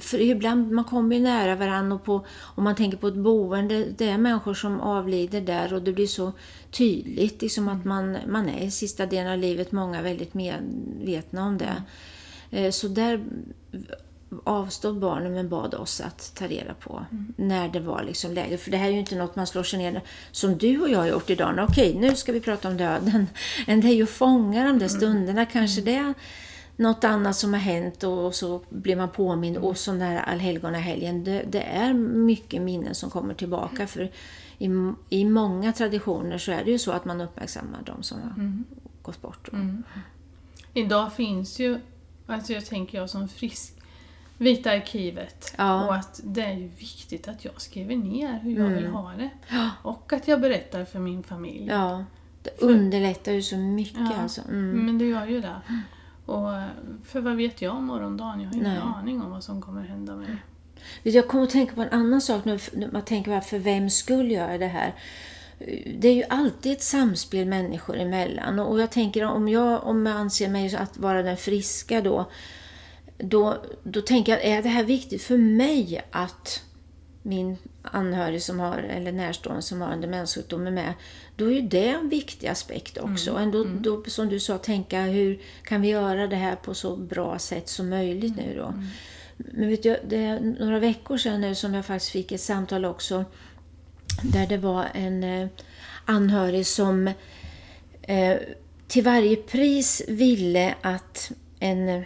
För 0.00 0.20
ibland 0.20 0.70
man 0.70 0.84
kommer 0.84 1.16
ju 1.16 1.22
nära 1.22 1.54
varandra 1.54 1.94
och 1.94 2.04
på, 2.04 2.26
om 2.54 2.64
man 2.64 2.74
tänker 2.74 2.98
på 2.98 3.08
ett 3.08 3.14
boende, 3.14 3.84
det 3.84 4.08
är 4.08 4.18
människor 4.18 4.54
som 4.54 4.80
avlider 4.80 5.40
där 5.40 5.74
och 5.74 5.82
det 5.82 5.92
blir 5.92 6.06
så 6.06 6.32
tydligt 6.70 7.42
liksom 7.42 7.68
att 7.68 7.84
man, 7.84 8.16
man 8.28 8.48
är 8.48 8.66
i 8.66 8.70
sista 8.70 9.06
delen 9.06 9.32
av 9.32 9.38
livet, 9.38 9.72
många 9.72 10.02
väldigt 10.02 10.34
medvetna 10.34 11.46
om 11.46 11.58
det. 11.58 11.82
Mm. 12.50 12.72
Så 12.72 12.88
där 12.88 13.24
avstod 14.44 14.98
barnen 14.98 15.34
men 15.34 15.48
bad 15.48 15.74
oss 15.74 16.00
att 16.00 16.34
ta 16.34 16.46
reda 16.46 16.74
på 16.74 17.06
mm. 17.10 17.34
när 17.36 17.68
det 17.68 17.80
var 17.80 18.02
liksom 18.02 18.32
läge. 18.32 18.58
För 18.58 18.70
det 18.70 18.76
här 18.76 18.88
är 18.88 18.92
ju 18.92 18.98
inte 18.98 19.16
något 19.16 19.36
man 19.36 19.46
slår 19.46 19.62
sig 19.62 19.78
ner 19.78 20.00
som 20.30 20.58
du 20.58 20.80
och 20.80 20.88
jag 20.88 20.98
har 20.98 21.06
gjort 21.06 21.30
idag. 21.30 21.66
Okej, 21.68 21.94
nu 21.94 22.16
ska 22.16 22.32
vi 22.32 22.40
prata 22.40 22.68
om 22.68 22.76
döden. 22.76 23.26
Men 23.66 23.80
det 23.80 23.88
är 23.88 23.94
ju 23.94 24.02
att 24.02 24.10
fånga 24.10 24.64
de 24.64 24.78
där 24.78 24.86
mm. 24.86 24.88
stunderna. 24.88 25.46
Kanske 25.46 25.80
mm. 25.80 25.94
det 25.94 26.14
något 26.76 27.04
annat 27.04 27.36
som 27.36 27.52
har 27.52 27.60
hänt 27.60 28.04
och 28.04 28.34
så 28.34 28.60
blir 28.68 28.96
man 28.96 29.08
påmind. 29.08 29.56
Och 29.56 29.78
så 29.78 29.90
den 29.90 30.00
här 30.00 30.22
allhelgonahelgen, 30.22 31.24
det, 31.24 31.44
det 31.48 31.62
är 31.62 31.92
mycket 31.92 32.62
minnen 32.62 32.94
som 32.94 33.10
kommer 33.10 33.34
tillbaka. 33.34 33.86
För 33.86 34.10
i, 34.58 34.70
i 35.08 35.24
många 35.24 35.72
traditioner 35.72 36.38
så 36.38 36.52
är 36.52 36.64
det 36.64 36.70
ju 36.70 36.78
så 36.78 36.92
att 36.92 37.04
man 37.04 37.20
uppmärksammar 37.20 37.82
de 37.86 38.02
som 38.02 38.20
har 38.20 38.30
mm. 38.30 38.64
gått 39.02 39.22
bort. 39.22 39.52
Mm. 39.52 39.82
Idag 40.74 41.12
finns 41.12 41.58
ju, 41.60 41.80
alltså 42.26 42.52
jag 42.52 42.66
tänker 42.66 42.98
jag 42.98 43.10
som 43.10 43.28
frisk, 43.28 43.74
Vita 44.38 44.70
arkivet. 44.70 45.54
Ja. 45.58 45.86
Och 45.86 45.94
att 45.94 46.20
det 46.24 46.42
är 46.42 46.52
ju 46.52 46.68
viktigt 46.68 47.28
att 47.28 47.44
jag 47.44 47.60
skriver 47.60 47.96
ner 47.96 48.38
hur 48.42 48.50
jag 48.50 48.66
mm. 48.66 48.74
vill 48.74 48.86
ha 48.86 49.12
det. 49.12 49.30
Och 49.82 50.12
att 50.12 50.28
jag 50.28 50.40
berättar 50.40 50.84
för 50.84 50.98
min 50.98 51.22
familj. 51.22 51.66
Ja, 51.66 52.04
det 52.42 52.50
underlättar 52.60 53.32
ju 53.32 53.42
så 53.42 53.56
mycket 53.56 54.00
ja, 54.00 54.16
alltså. 54.16 54.40
Mm. 54.48 54.86
Men 54.86 54.98
det 54.98 55.04
gör 55.04 55.26
ju 55.26 55.40
det. 55.40 55.60
Och 56.26 56.50
för 57.04 57.20
vad 57.20 57.36
vet 57.36 57.62
jag 57.62 57.74
om 57.76 57.84
morgondagen? 57.84 58.40
Jag 58.40 58.48
har 58.48 58.54
ingen 58.54 58.72
Nej. 58.72 58.82
aning 58.82 59.22
om 59.22 59.30
vad 59.30 59.44
som 59.44 59.62
kommer 59.62 59.82
hända 59.82 60.16
mig. 60.16 60.36
Jag 61.02 61.28
kommer 61.28 61.44
att 61.44 61.50
tänka 61.50 61.74
på 61.74 61.82
en 61.82 61.88
annan 61.88 62.20
sak 62.20 62.44
nu. 62.44 62.58
Man 62.92 63.02
tänker 63.02 63.40
för 63.40 63.58
vem 63.58 63.90
skulle 63.90 64.34
göra 64.34 64.58
det 64.58 64.66
här? 64.66 64.94
Det 65.98 66.08
är 66.08 66.14
ju 66.14 66.24
alltid 66.28 66.72
ett 66.72 66.82
samspel 66.82 67.46
människor 67.46 67.96
emellan. 67.96 68.58
Och 68.58 68.80
jag 68.80 68.90
tänker 68.90 69.24
om 69.24 69.48
jag, 69.48 69.84
om 69.84 70.06
jag 70.06 70.16
anser 70.16 70.48
mig 70.48 70.76
att 70.76 70.98
vara 70.98 71.22
den 71.22 71.36
friska 71.36 72.00
då, 72.00 72.30
då, 73.18 73.56
då 73.82 74.00
tänker 74.00 74.32
jag, 74.32 74.44
är 74.44 74.62
det 74.62 74.68
här 74.68 74.84
viktigt 74.84 75.22
för 75.22 75.36
mig 75.36 76.04
att 76.10 76.62
min 77.22 77.56
anhörig 77.82 78.42
som 78.42 78.60
har, 78.60 78.78
eller 78.78 79.12
närstående 79.12 79.62
som 79.62 79.80
har 79.80 79.92
en 79.92 80.00
demenssjukdom 80.00 80.66
är 80.66 80.70
med, 80.70 80.94
då 81.36 81.44
är 81.44 81.54
ju 81.54 81.60
det 81.60 81.88
en 81.88 82.08
viktig 82.08 82.46
aspekt 82.46 82.98
också. 82.98 83.30
Mm. 83.30 83.42
Ändå, 83.42 83.64
mm. 83.64 83.82
då, 83.82 84.04
som 84.06 84.28
du 84.28 84.40
sa, 84.40 84.58
tänka 84.58 85.02
hur 85.02 85.40
kan 85.64 85.80
vi 85.80 85.88
göra 85.88 86.26
det 86.26 86.36
här 86.36 86.56
på 86.56 86.74
så 86.74 86.96
bra 86.96 87.38
sätt 87.38 87.68
som 87.68 87.88
möjligt 87.88 88.36
nu 88.36 88.54
då. 88.56 88.66
Mm. 88.66 88.86
Men 89.36 89.68
vet 89.68 89.82
du, 89.82 89.96
det 90.08 90.16
är 90.16 90.40
några 90.40 90.78
veckor 90.78 91.16
sedan 91.16 91.40
nu 91.40 91.54
som 91.54 91.74
jag 91.74 91.86
faktiskt 91.86 92.12
fick 92.12 92.32
ett 92.32 92.40
samtal 92.40 92.84
också 92.84 93.24
där 94.22 94.46
det 94.46 94.56
var 94.56 94.86
en 94.94 95.24
eh, 95.24 95.48
anhörig 96.04 96.66
som 96.66 97.06
eh, 98.02 98.36
till 98.88 99.04
varje 99.04 99.36
pris 99.36 100.02
ville 100.08 100.74
att 100.80 101.32
en 101.58 102.04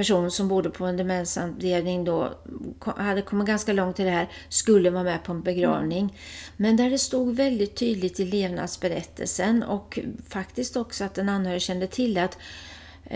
person 0.00 0.30
som 0.30 0.48
bodde 0.48 0.70
på 0.70 0.84
en 0.84 0.96
demensavdelning 0.96 2.04
då, 2.04 2.32
hade 2.96 3.22
kommit 3.22 3.46
ganska 3.46 3.72
långt 3.72 4.00
i 4.00 4.04
det 4.04 4.10
här, 4.10 4.28
skulle 4.48 4.90
vara 4.90 5.04
med 5.04 5.24
på 5.24 5.32
en 5.32 5.42
begravning. 5.42 6.00
Mm. 6.00 6.14
Men 6.56 6.76
där 6.76 6.90
det 6.90 6.98
stod 6.98 7.36
väldigt 7.36 7.76
tydligt 7.76 8.20
i 8.20 8.24
levnadsberättelsen 8.24 9.62
och 9.62 9.98
faktiskt 10.28 10.76
också 10.76 11.04
att 11.04 11.14
den 11.14 11.28
anhörig 11.28 11.62
kände 11.62 11.86
till 11.86 12.18
att 12.18 12.38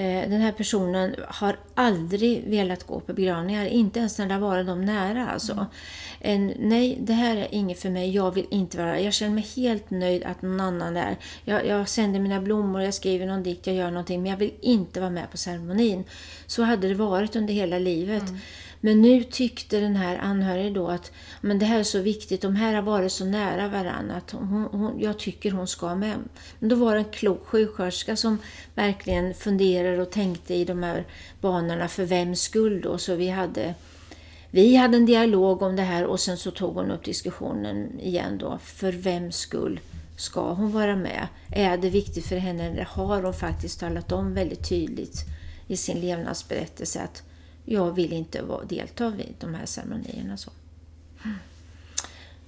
den 0.03 0.41
här 0.41 0.53
personen 0.53 1.15
har 1.29 1.57
aldrig 1.75 2.45
velat 2.45 2.85
gå 2.85 3.01
på 3.01 3.13
begravningar, 3.13 3.67
inte 3.67 3.99
ens 3.99 4.19
när 4.19 4.27
det 4.27 4.35
har 4.35 4.41
varit 4.41 4.67
dem 4.67 4.85
nära. 4.85 5.29
Alltså. 5.29 5.53
Mm. 5.53 5.67
En, 6.21 6.53
nej, 6.59 6.99
det 7.01 7.13
här 7.13 7.37
är 7.37 7.49
inget 7.51 7.81
för 7.81 7.91
mig, 7.91 8.11
jag 8.11 8.35
vill 8.35 8.47
inte 8.51 8.79
vara 8.79 9.01
Jag 9.01 9.13
känner 9.13 9.35
mig 9.35 9.47
helt 9.57 9.91
nöjd 9.91 10.25
att 10.25 10.43
någon 10.43 10.61
annan 10.61 10.97
är 10.97 11.17
jag, 11.45 11.67
jag 11.67 11.89
sänder 11.89 12.21
mina 12.21 12.41
blommor, 12.41 12.83
jag 12.83 12.95
skriver 12.95 13.27
någon 13.27 13.43
dikt, 13.43 13.67
jag 13.67 13.77
gör 13.77 13.91
någonting, 13.91 14.23
men 14.23 14.31
jag 14.31 14.39
vill 14.39 14.53
inte 14.61 15.01
vara 15.01 15.11
med 15.11 15.31
på 15.31 15.37
ceremonin. 15.37 16.05
Så 16.47 16.63
hade 16.63 16.89
det 16.89 16.95
varit 16.95 17.37
under 17.37 17.55
hela 17.55 17.79
livet. 17.79 18.29
Mm. 18.29 18.41
Men 18.85 19.03
nu 19.03 19.25
tyckte 19.25 19.81
den 19.81 19.97
här 19.97 20.19
anhöriga 20.19 20.71
då 20.71 20.89
att 20.89 21.13
men 21.41 21.59
det 21.59 21.67
här 21.67 21.79
är 21.79 21.83
så 21.83 22.01
viktigt, 22.01 22.43
de 22.43 22.57
här 22.57 22.75
har 22.75 22.83
varit 22.83 23.13
så 23.13 23.25
nära 23.25 23.69
varandra 23.69 24.15
att 24.15 24.31
hon, 24.31 24.69
hon, 24.73 25.01
jag 25.01 25.19
tycker 25.19 25.51
hon 25.51 25.67
ska 25.67 25.95
med. 25.95 26.19
Men 26.59 26.69
då 26.69 26.77
var 26.77 26.95
det 26.95 27.01
en 27.01 27.05
klok 27.05 27.47
sjuksköterska 27.47 28.17
som 28.17 28.39
verkligen 28.75 29.35
funderade 29.35 30.03
och 30.03 30.11
tänkte 30.11 30.55
i 30.55 30.65
de 30.65 30.83
här 30.83 31.07
banorna 31.41 31.89
för 31.89 32.05
vems 32.05 32.41
skull 32.41 32.81
då. 32.81 32.99
Så 32.99 33.15
vi 33.15 33.29
hade, 33.29 33.75
vi 34.51 34.77
hade 34.77 34.97
en 34.97 35.07
dialog 35.07 35.63
om 35.63 35.77
det 35.77 35.83
här 35.83 36.05
och 36.05 36.21
sen 36.21 36.37
så 36.37 36.51
tog 36.51 36.75
hon 36.75 36.91
upp 36.91 37.05
diskussionen 37.05 38.01
igen 38.01 38.39
då. 38.39 38.59
För 38.63 38.93
vems 38.93 39.37
skull 39.37 39.81
ska 40.17 40.53
hon 40.53 40.73
vara 40.73 40.97
med? 40.97 41.29
Är 41.53 41.77
det 41.77 41.91
viktigt 41.91 42.27
för 42.27 42.37
henne? 42.37 42.65
Eller 42.65 42.85
har 42.85 43.23
hon 43.23 43.35
faktiskt 43.35 43.81
talat 43.81 44.13
om 44.13 44.35
väldigt 44.35 44.69
tydligt 44.69 45.25
i 45.67 45.77
sin 45.77 46.01
levnadsberättelse 46.01 47.01
att 47.03 47.23
jag 47.65 47.93
vill 47.93 48.13
inte 48.13 48.45
delta 48.69 49.11
vid 49.11 49.35
de 49.41 49.55
här 49.55 49.67
ceremonierna. 49.67 50.37
Så, 50.37 50.51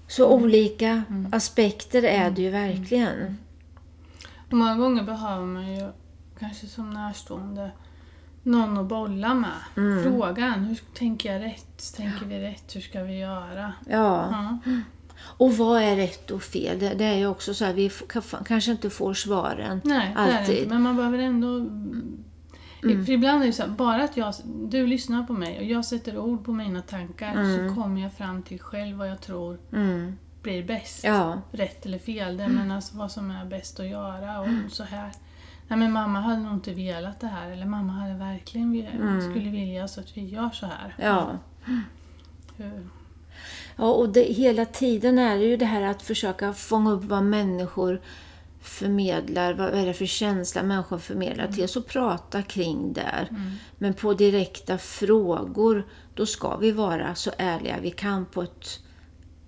så 0.08 0.26
mm. 0.32 0.44
olika 0.44 1.02
mm. 1.08 1.28
aspekter 1.32 2.02
är 2.02 2.30
det 2.30 2.42
ju 2.42 2.48
mm. 2.48 2.68
verkligen. 2.68 3.18
Mm. 3.18 3.36
Många 4.50 4.76
gånger 4.76 5.02
behöver 5.02 5.46
man 5.46 5.76
ju 5.76 5.90
kanske 6.38 6.66
som 6.66 6.90
närstående 6.90 7.70
någon 8.42 8.78
att 8.78 8.86
bolla 8.86 9.34
med. 9.34 9.50
Mm. 9.76 10.02
Frågan, 10.02 10.64
hur 10.64 10.80
tänker 10.94 11.32
jag 11.32 11.42
rätt? 11.42 11.94
Tänker 11.96 12.26
vi 12.26 12.40
rätt? 12.40 12.76
Hur 12.76 12.80
ska 12.80 13.02
vi 13.02 13.18
göra? 13.18 13.72
Ja. 13.88 14.30
ja. 14.30 14.58
Och 15.18 15.56
vad 15.56 15.82
är 15.82 15.96
rätt 15.96 16.30
och 16.30 16.42
fel? 16.42 16.78
Det, 16.78 16.94
det 16.94 17.04
är 17.04 17.14
ju 17.14 17.26
också 17.26 17.54
så 17.54 17.64
att 17.64 17.74
vi 17.74 17.90
kanske 18.46 18.70
inte 18.70 18.90
får 18.90 19.14
svaren 19.14 19.80
Nej, 19.84 20.14
alltid. 20.16 20.46
Det 20.46 20.58
är 20.58 20.62
inte, 20.62 20.74
men 20.74 20.82
man 20.82 20.96
behöver 20.96 21.18
ändå 21.18 21.70
Mm. 22.82 23.06
För 23.06 23.12
ibland 23.12 23.42
är 23.42 23.46
det 23.46 23.52
så 23.52 23.62
här, 23.62 23.70
bara 23.70 24.04
att 24.04 24.16
jag, 24.16 24.34
du 24.44 24.86
lyssnar 24.86 25.22
på 25.22 25.32
mig 25.32 25.58
och 25.58 25.64
jag 25.64 25.84
sätter 25.84 26.18
ord 26.18 26.44
på 26.44 26.52
mina 26.52 26.82
tankar 26.82 27.34
mm. 27.34 27.68
så 27.68 27.74
kommer 27.74 28.02
jag 28.02 28.12
fram 28.12 28.42
till 28.42 28.60
själv 28.60 28.96
vad 28.96 29.08
jag 29.08 29.20
tror 29.20 29.58
mm. 29.72 30.16
blir 30.42 30.64
bäst. 30.64 31.04
Ja. 31.04 31.40
Rätt 31.50 31.86
eller 31.86 31.98
fel, 31.98 32.36
det 32.36 32.48
men 32.48 32.70
alltså 32.70 32.96
vad 32.96 33.12
som 33.12 33.30
är 33.30 33.44
bäst 33.44 33.80
att 33.80 33.86
göra 33.86 34.40
och 34.40 34.72
så 34.72 34.82
här. 34.82 35.10
Nej 35.68 35.78
men 35.78 35.92
mamma 35.92 36.20
hade 36.20 36.40
nog 36.40 36.52
inte 36.52 36.74
velat 36.74 37.20
det 37.20 37.26
här 37.26 37.50
eller 37.50 37.66
mamma 37.66 37.92
hade 37.92 38.14
verkligen 38.14 38.86
mm. 38.86 39.30
skulle 39.30 39.50
vilja 39.50 39.88
så 39.88 40.00
att 40.00 40.16
vi 40.16 40.24
gör 40.24 40.50
så 40.50 40.66
här. 40.66 40.94
Ja. 40.98 41.38
Hur? 42.56 42.88
Ja, 43.76 43.84
och 43.84 44.08
det, 44.08 44.22
hela 44.22 44.64
tiden 44.64 45.18
är 45.18 45.36
det 45.36 45.44
ju 45.44 45.56
det 45.56 45.64
här 45.64 45.82
att 45.82 46.02
försöka 46.02 46.52
fånga 46.52 46.92
upp 46.92 47.04
vad 47.04 47.22
människor 47.22 48.00
förmedlar, 48.68 49.54
vad 49.54 49.74
är 49.74 49.86
det 49.86 49.94
för 49.94 50.06
känsla 50.06 50.62
människor 50.62 50.98
förmedlar 50.98 51.44
mm. 51.44 51.54
till 51.54 51.64
oss 51.64 51.76
och 51.76 51.86
prata 51.86 52.42
kring 52.42 52.92
där. 52.92 53.26
Mm. 53.30 53.52
Men 53.78 53.94
på 53.94 54.14
direkta 54.14 54.78
frågor, 54.78 55.86
då 56.14 56.26
ska 56.26 56.56
vi 56.56 56.72
vara 56.72 57.14
så 57.14 57.30
ärliga 57.38 57.76
vi 57.80 57.90
kan 57.90 58.26
på 58.26 58.42
ett 58.42 58.80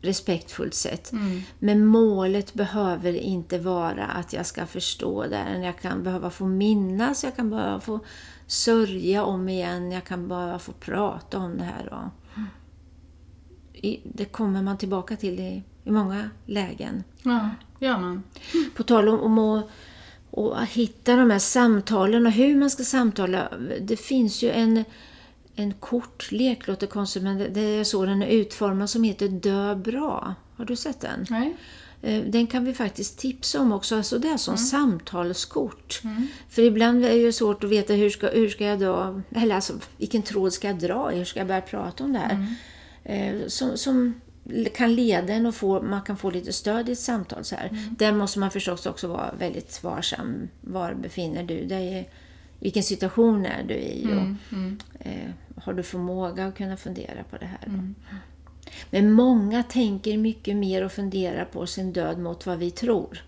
respektfullt 0.00 0.74
sätt. 0.74 1.12
Mm. 1.12 1.40
Men 1.58 1.86
målet 1.86 2.54
behöver 2.54 3.12
inte 3.12 3.58
vara 3.58 4.04
att 4.04 4.32
jag 4.32 4.46
ska 4.46 4.66
förstå 4.66 5.26
det. 5.26 5.60
Jag 5.64 5.78
kan 5.78 6.02
behöva 6.02 6.30
få 6.30 6.46
minnas, 6.46 7.24
jag 7.24 7.36
kan 7.36 7.50
behöva 7.50 7.80
få 7.80 8.00
sörja 8.46 9.24
om 9.24 9.48
igen, 9.48 9.92
jag 9.92 10.04
kan 10.04 10.28
behöva 10.28 10.58
få 10.58 10.72
prata 10.72 11.38
om 11.38 11.58
det 11.58 11.64
här. 11.64 11.92
Och 11.92 12.10
det 14.04 14.24
kommer 14.24 14.62
man 14.62 14.78
tillbaka 14.78 15.16
till 15.16 15.40
i, 15.40 15.62
i 15.84 15.90
många 15.90 16.30
lägen. 16.46 17.04
Ja 17.28 17.50
gör 17.78 17.98
man. 17.98 18.22
På 18.74 18.82
tal 18.82 19.08
om 19.08 19.38
att 19.38 19.70
och 20.30 20.66
hitta 20.66 21.16
de 21.16 21.30
här 21.30 21.38
samtalen 21.38 22.26
och 22.26 22.32
hur 22.32 22.56
man 22.56 22.70
ska 22.70 22.84
samtala. 22.84 23.48
Det 23.80 23.96
finns 23.96 24.42
ju 24.42 24.50
en, 24.50 24.84
en 25.54 25.72
kortlek, 25.72 26.66
låter 26.66 26.86
konstigt, 26.86 27.22
men 27.22 27.52
det 27.52 27.60
är 27.60 27.84
så 27.84 28.04
den 28.04 28.22
är 28.22 28.26
utformad, 28.26 28.90
som 28.90 29.02
heter 29.02 29.28
Dö 29.28 29.74
bra. 29.74 30.34
Har 30.56 30.64
du 30.64 30.76
sett 30.76 31.00
den? 31.00 31.26
Nej. 31.30 31.56
Eh, 32.02 32.24
den 32.24 32.46
kan 32.46 32.64
vi 32.64 32.74
faktiskt 32.74 33.18
tipsa 33.18 33.60
om 33.60 33.72
också. 33.72 33.96
Alltså 33.96 34.18
det 34.18 34.28
är 34.28 34.36
som 34.36 34.54
mm. 34.54 34.64
samtalskort. 34.64 36.00
Mm. 36.04 36.26
För 36.48 36.62
ibland 36.62 37.04
är 37.04 37.08
det 37.08 37.16
ju 37.16 37.32
svårt 37.32 37.64
att 37.64 37.70
veta 37.70 37.92
hur 37.92 38.10
ska, 38.10 38.28
hur 38.28 38.48
ska 38.48 38.64
jag 38.64 38.80
då, 38.80 39.22
eller 39.34 39.54
alltså 39.54 39.72
vilken 39.96 40.22
tråd 40.22 40.52
ska 40.52 40.68
jag 40.68 40.78
dra? 40.78 41.10
Hur 41.10 41.24
ska 41.24 41.40
jag 41.40 41.46
börja 41.46 41.60
prata 41.60 42.04
om 42.04 42.12
det 42.12 42.18
här? 42.18 42.34
Mm. 43.04 43.40
Eh, 43.40 43.46
som, 43.46 43.76
som 43.76 44.14
kan 44.74 44.94
leda 44.94 45.32
en 45.32 45.46
och 45.46 45.54
få, 45.54 45.82
man 45.82 46.02
kan 46.02 46.16
få 46.16 46.30
lite 46.30 46.52
stöd 46.52 46.88
i 46.88 46.92
ett 46.92 46.98
samtal. 46.98 47.44
Så 47.44 47.56
här. 47.56 47.68
Mm. 47.68 47.94
Där 47.98 48.12
måste 48.12 48.38
man 48.38 48.50
förstås 48.50 48.86
också 48.86 49.08
vara 49.08 49.34
väldigt 49.38 49.82
varsam. 49.84 50.48
Var 50.60 50.94
befinner 50.94 51.42
du 51.42 51.64
dig? 51.64 52.10
Vilken 52.60 52.82
situation 52.82 53.46
är 53.46 53.64
du 53.64 53.74
i? 53.74 54.02
Mm. 54.02 54.18
Och, 54.18 54.52
mm. 54.52 54.78
eh, 55.00 55.30
har 55.62 55.72
du 55.72 55.82
förmåga 55.82 56.46
att 56.46 56.56
kunna 56.56 56.76
fundera 56.76 57.24
på 57.30 57.36
det 57.36 57.46
här? 57.46 57.66
Mm. 57.66 57.94
Men 58.90 59.12
många 59.12 59.62
tänker 59.62 60.18
mycket 60.18 60.56
mer 60.56 60.84
och 60.84 60.92
funderar 60.92 61.44
på 61.44 61.66
sin 61.66 61.92
död 61.92 62.18
mot 62.18 62.46
vad 62.46 62.58
vi 62.58 62.70
tror. 62.70 63.24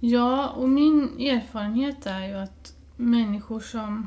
Ja, 0.00 0.48
och 0.48 0.68
min 0.68 1.02
erfarenhet 1.20 2.06
är 2.06 2.26
ju 2.26 2.34
att 2.34 2.74
människor 2.96 3.60
som 3.60 4.06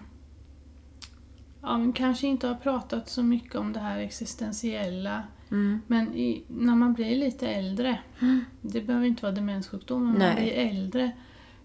ja, 1.62 1.92
kanske 1.96 2.28
inte 2.28 2.48
har 2.48 2.56
pratat 2.56 3.10
så 3.10 3.24
mycket 3.24 3.56
om 3.56 3.74
det 3.74 3.80
här 3.80 4.00
existentiella 4.00 5.24
Mm. 5.52 5.82
Men 5.88 6.16
i, 6.16 6.44
när 6.48 6.76
man 6.76 6.94
blir 6.94 7.16
lite 7.16 7.48
äldre, 7.48 8.00
mm. 8.20 8.46
det 8.62 8.82
behöver 8.82 9.06
inte 9.06 9.24
vara 9.24 9.34
demenssjukdom, 9.34 10.06
men 10.06 10.20
när 10.20 10.28
man 10.28 10.36
blir 10.36 10.54
äldre 10.54 11.12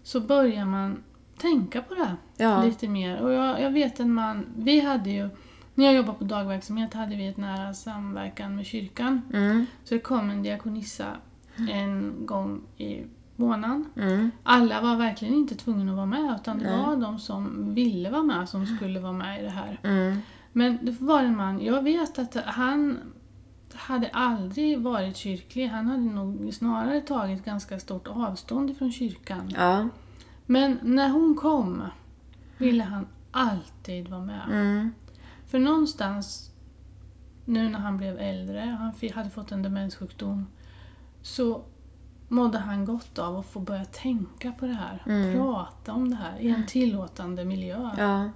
så 0.03 0.21
börjar 0.21 0.65
man 0.65 1.03
tänka 1.37 1.81
på 1.81 1.95
det 1.95 2.15
ja. 2.37 2.63
lite 2.63 2.87
mer. 2.87 3.21
Och 3.21 3.31
jag, 3.31 3.61
jag, 3.61 3.71
vet 3.71 3.99
en 3.99 4.13
man, 4.13 4.45
vi 4.57 4.79
hade 4.79 5.09
ju, 5.09 5.29
när 5.75 5.85
jag 5.85 5.93
jobbade 5.93 6.17
på 6.17 6.23
dagverksamhet 6.23 6.93
hade 6.93 7.15
vi 7.15 7.27
ett 7.27 7.37
nära 7.37 7.73
samverkan 7.73 8.55
med 8.55 8.65
kyrkan. 8.65 9.21
Mm. 9.33 9.65
Så 9.83 9.93
det 9.93 9.99
kom 9.99 10.29
en 10.29 10.43
diakonissa 10.43 11.05
en 11.69 12.13
gång 12.25 12.61
i 12.77 13.03
månaden. 13.35 13.85
Mm. 13.95 14.31
Alla 14.43 14.81
var 14.81 14.95
verkligen 14.95 15.33
inte 15.33 15.55
tvungna 15.55 15.91
att 15.91 15.95
vara 15.95 16.05
med 16.05 16.37
utan 16.41 16.59
det 16.59 16.69
Nej. 16.69 16.77
var 16.77 16.95
de 16.95 17.19
som 17.19 17.73
ville 17.73 18.09
vara 18.09 18.23
med 18.23 18.49
som 18.49 18.65
skulle 18.65 18.99
vara 18.99 19.13
med 19.13 19.39
i 19.39 19.43
det 19.43 19.49
här. 19.49 19.79
Mm. 19.83 20.17
Men 20.51 20.77
det 20.81 21.01
var 21.01 21.23
en 21.23 21.37
man, 21.37 21.65
jag 21.65 21.83
vet 21.83 22.19
att 22.19 22.35
han 22.45 22.99
hade 23.73 24.09
aldrig 24.09 24.81
varit 24.81 25.17
kyrklig. 25.17 25.67
Han 25.67 25.87
hade 25.87 26.03
nog 26.03 26.53
snarare 26.53 27.01
tagit 27.01 27.45
ganska 27.45 27.79
stort 27.79 28.07
avstånd 28.07 28.77
från 28.77 28.91
kyrkan. 28.91 29.53
Ja. 29.55 29.87
Men 30.45 30.79
när 30.83 31.09
hon 31.09 31.35
kom 31.35 31.83
ville 32.57 32.83
han 32.83 33.07
alltid 33.31 34.07
vara 34.07 34.25
med. 34.25 34.41
Mm. 34.49 34.93
För 35.45 35.59
någonstans, 35.59 36.51
nu 37.45 37.69
när 37.69 37.79
han 37.79 37.97
blev 37.97 38.19
äldre, 38.19 38.59
han 38.59 38.93
hade 39.13 39.29
fått 39.29 39.51
en 39.51 39.63
demenssjukdom, 39.63 40.47
så 41.21 41.63
mådde 42.27 42.57
han 42.57 42.85
gott 42.85 43.19
av 43.19 43.37
att 43.37 43.45
få 43.45 43.59
börja 43.59 43.85
tänka 43.85 44.51
på 44.51 44.65
det 44.65 44.73
här. 44.73 45.03
Mm. 45.05 45.33
Prata 45.33 45.93
om 45.93 46.09
det 46.09 46.15
här 46.15 46.39
i 46.39 46.49
en 46.49 46.65
tillåtande 46.65 47.45
miljö. 47.45 47.89
Ja. 47.97 48.29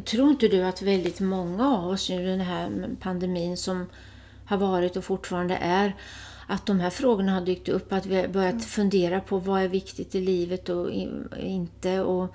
Tror 0.00 0.30
inte 0.30 0.48
du 0.48 0.64
att 0.64 0.82
väldigt 0.82 1.20
många 1.20 1.68
av 1.68 1.88
oss 1.88 2.10
i 2.10 2.16
den 2.16 2.40
här 2.40 2.88
pandemin 3.00 3.56
som 3.56 3.86
har 4.48 4.56
varit 4.56 4.96
och 4.96 5.04
fortfarande 5.04 5.56
är 5.56 5.96
att 6.46 6.66
de 6.66 6.80
här 6.80 6.90
frågorna 6.90 7.32
har 7.32 7.40
dykt 7.40 7.68
upp, 7.68 7.92
att 7.92 8.06
vi 8.06 8.16
har 8.16 8.28
börjat 8.28 8.52
mm. 8.52 8.64
fundera 8.64 9.20
på 9.20 9.38
vad 9.38 9.62
är 9.62 9.68
viktigt 9.68 10.14
i 10.14 10.20
livet 10.20 10.68
och 10.68 10.90
inte 11.38 12.00
och 12.00 12.34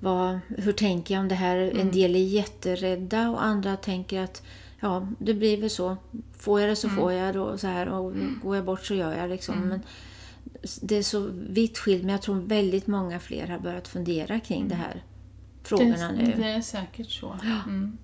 vad, 0.00 0.38
hur 0.48 0.72
tänker 0.72 1.14
jag 1.14 1.20
om 1.20 1.28
det 1.28 1.34
här? 1.34 1.56
Mm. 1.56 1.80
En 1.80 1.90
del 1.90 2.16
är 2.16 2.24
jätterädda 2.24 3.30
och 3.30 3.44
andra 3.44 3.76
tänker 3.76 4.20
att 4.20 4.42
ja, 4.80 5.08
det 5.18 5.34
blir 5.34 5.60
väl 5.60 5.70
så. 5.70 5.96
Får 6.38 6.60
jag 6.60 6.70
det 6.70 6.76
så 6.76 6.88
mm. 6.88 7.00
får 7.00 7.12
jag 7.12 7.34
det 7.34 7.40
och 7.40 7.60
så 7.60 7.66
här 7.66 7.88
och 7.88 8.10
mm. 8.10 8.40
går 8.42 8.56
jag 8.56 8.64
bort 8.64 8.84
så 8.84 8.94
gör 8.94 9.16
jag 9.18 9.30
liksom. 9.30 9.54
Mm. 9.54 9.68
Men 9.68 9.80
det 10.82 10.96
är 10.96 11.02
så 11.02 11.30
vitt 11.48 11.78
skilt, 11.78 12.02
men 12.02 12.12
jag 12.12 12.22
tror 12.22 12.40
väldigt 12.40 12.86
många 12.86 13.20
fler 13.20 13.46
har 13.46 13.58
börjat 13.58 13.88
fundera 13.88 14.40
kring 14.40 14.60
mm. 14.60 14.68
det 14.68 14.74
här 14.74 15.02
frågorna 15.62 16.12
det, 16.12 16.22
nu. 16.22 16.34
Det 16.36 16.48
är 16.48 16.60
säkert 16.60 17.10
så. 17.10 17.38
Mm. 17.66 17.98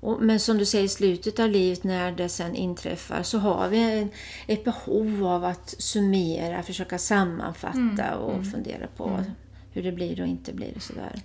Och, 0.00 0.22
men 0.22 0.40
som 0.40 0.58
du 0.58 0.64
säger, 0.64 0.84
i 0.84 0.88
slutet 0.88 1.38
av 1.38 1.48
livet 1.48 1.84
när 1.84 2.12
det 2.12 2.28
sen 2.28 2.54
inträffar 2.54 3.22
så 3.22 3.38
har 3.38 3.68
vi 3.68 4.00
en, 4.00 4.10
ett 4.46 4.64
behov 4.64 5.26
av 5.26 5.44
att 5.44 5.74
summera, 5.78 6.62
försöka 6.62 6.98
sammanfatta 6.98 8.04
mm, 8.04 8.18
och 8.18 8.34
mm, 8.34 8.44
fundera 8.44 8.86
på 8.96 9.08
mm. 9.08 9.24
hur 9.72 9.82
det 9.82 9.92
blir 9.92 10.20
och 10.20 10.26
inte 10.26 10.52
blir 10.52 10.72
och 10.76 10.82
sådär. 10.82 11.22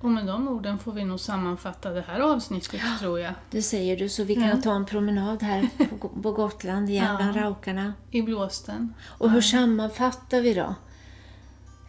Och 0.00 0.10
med 0.10 0.26
de 0.26 0.48
orden 0.48 0.78
får 0.78 0.92
vi 0.92 1.04
nog 1.04 1.20
sammanfatta 1.20 1.90
det 1.90 2.04
här 2.06 2.20
avsnittet 2.20 2.80
ja, 2.84 2.98
tror 3.00 3.20
jag. 3.20 3.34
Det 3.50 3.62
säger 3.62 3.96
du, 3.96 4.08
så 4.08 4.24
vi 4.24 4.34
kan 4.34 4.48
ja. 4.48 4.60
ta 4.62 4.74
en 4.74 4.86
promenad 4.86 5.42
här 5.42 5.68
på, 6.00 6.08
på 6.08 6.32
Gotland 6.32 6.90
igen 6.90 7.06
ja, 7.10 7.16
bland 7.16 7.36
raukarna. 7.36 7.94
I 8.10 8.22
blåsten. 8.22 8.94
Och 9.18 9.30
hur 9.30 9.40
sammanfattar 9.40 10.40
vi 10.40 10.54
då? 10.54 10.74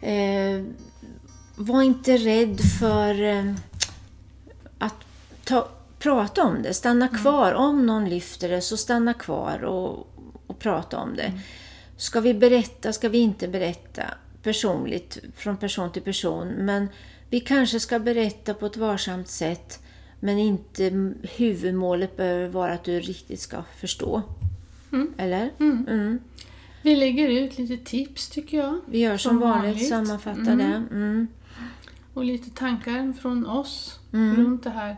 Eh, 0.06 0.64
var 1.56 1.82
inte 1.82 2.16
rädd 2.16 2.60
för 2.60 3.22
eh, 3.22 3.54
att 4.78 5.04
ta 5.44 5.68
prata 5.98 6.44
om 6.44 6.62
det. 6.62 6.74
Stanna 6.74 7.08
mm. 7.08 7.22
kvar. 7.22 7.50
Mm. 7.50 7.62
Om 7.62 7.86
någon 7.86 8.08
lyfter 8.08 8.48
det, 8.48 8.60
så 8.60 8.76
stanna 8.76 9.14
kvar 9.14 9.64
och, 9.64 10.08
och 10.46 10.58
prata 10.58 10.98
om 10.98 11.16
det. 11.16 11.22
Mm. 11.22 11.38
Ska 11.96 12.20
vi 12.20 12.34
berätta, 12.34 12.92
ska 12.92 13.08
vi 13.08 13.18
inte 13.18 13.48
berätta? 13.48 14.02
Personligt, 14.42 15.18
från 15.36 15.56
person 15.56 15.92
till 15.92 16.02
person. 16.02 16.48
Men 16.48 16.88
vi 17.30 17.40
kanske 17.40 17.80
ska 17.80 17.98
berätta 17.98 18.54
på 18.54 18.66
ett 18.66 18.76
varsamt 18.76 19.28
sätt. 19.28 19.82
Men 20.20 20.38
inte 20.38 21.12
huvudmålet 21.36 22.16
behöver 22.16 22.48
vara 22.48 22.72
att 22.72 22.84
du 22.84 23.00
riktigt 23.00 23.40
ska 23.40 23.62
förstå. 23.76 24.22
Eller? 25.16 25.50
Mm. 25.58 26.18
Vi 26.82 26.96
lägger 26.96 27.28
ut 27.28 27.58
lite 27.58 27.76
tips 27.76 28.28
tycker 28.28 28.56
jag. 28.58 28.80
Vi 28.86 28.98
gör 28.98 29.16
som, 29.16 29.30
Som 29.30 29.40
vanligt, 29.40 29.72
vanligt. 29.72 29.88
sammanfattar 29.88 30.56
det. 30.56 30.82
Mm. 30.90 31.26
Och 32.14 32.24
lite 32.24 32.50
tankar 32.50 33.12
från 33.20 33.46
oss 33.46 33.98
runt 34.10 34.64
det 34.64 34.70
här 34.70 34.96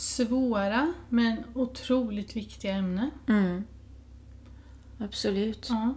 svåra 0.00 0.92
men 1.08 1.44
otroligt 1.54 2.36
viktiga 2.36 2.72
ämnet. 2.72 3.10
Mm. 3.28 3.64
Absolut. 4.98 5.66
Ja. 5.68 5.94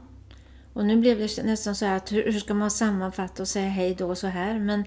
Och 0.74 0.86
nu 0.86 0.96
blev 0.96 1.18
det 1.18 1.44
nästan 1.44 1.76
så 1.76 1.86
här 1.86 1.98
att 1.98 2.12
hur, 2.12 2.24
hur 2.24 2.40
ska 2.40 2.54
man 2.54 2.72
sammanfatta 2.72 3.44
och 3.44 3.48
säga 3.48 3.70
hej 3.70 3.96
då 3.96 4.16
så 4.16 4.28
här. 4.28 4.60
Men 4.60 4.84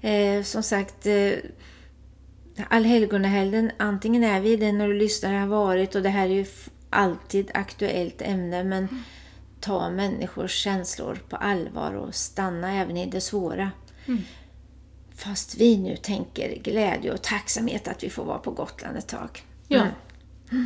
eh, 0.00 0.44
som 0.44 0.62
sagt, 0.62 1.06
eh, 1.06 1.32
Allhelgonahelgen, 2.68 3.70
antingen 3.78 4.24
är 4.24 4.40
vi 4.40 4.56
det 4.56 4.72
när 4.72 4.88
du 4.88 4.94
lyssnar 4.94 5.32
har 5.32 5.46
varit 5.46 5.94
och 5.94 6.02
det 6.02 6.08
här 6.08 6.24
är 6.24 6.34
ju 6.34 6.46
alltid 6.90 7.50
aktuellt 7.54 8.22
ämne 8.22 8.64
men 8.64 9.04
ta 9.60 9.90
människors 9.90 10.52
känslor 10.52 11.18
på 11.28 11.36
allvar 11.36 11.92
och 11.92 12.14
stanna 12.14 12.72
även 12.72 12.96
i 12.96 13.06
det 13.06 13.20
svåra. 13.20 13.70
Fast 15.24 15.60
vi 15.60 15.78
nu 15.78 15.96
tänker 15.96 16.56
glädje 16.56 17.12
och 17.12 17.22
tacksamhet 17.22 17.88
att 17.88 18.04
vi 18.04 18.10
får 18.10 18.24
vara 18.24 18.38
på 18.38 18.50
Gotland 18.50 18.96
ett 18.96 19.08
tag. 19.08 19.44
ja. 19.68 19.86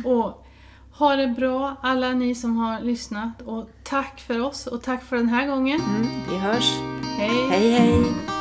Och 0.05 0.43
ha 0.91 1.15
det 1.15 1.27
bra 1.27 1.75
alla 1.81 2.13
ni 2.13 2.35
som 2.35 2.57
har 2.57 2.81
lyssnat 2.81 3.41
och 3.41 3.69
tack 3.83 4.19
för 4.19 4.39
oss 4.41 4.67
och 4.67 4.83
tack 4.83 5.03
för 5.03 5.15
den 5.15 5.29
här 5.29 5.47
gången. 5.47 5.81
Mm, 5.81 6.07
vi 6.29 6.37
hörs. 6.37 6.71
Hej! 7.17 7.49
Hej 7.49 7.71
hej! 7.71 8.36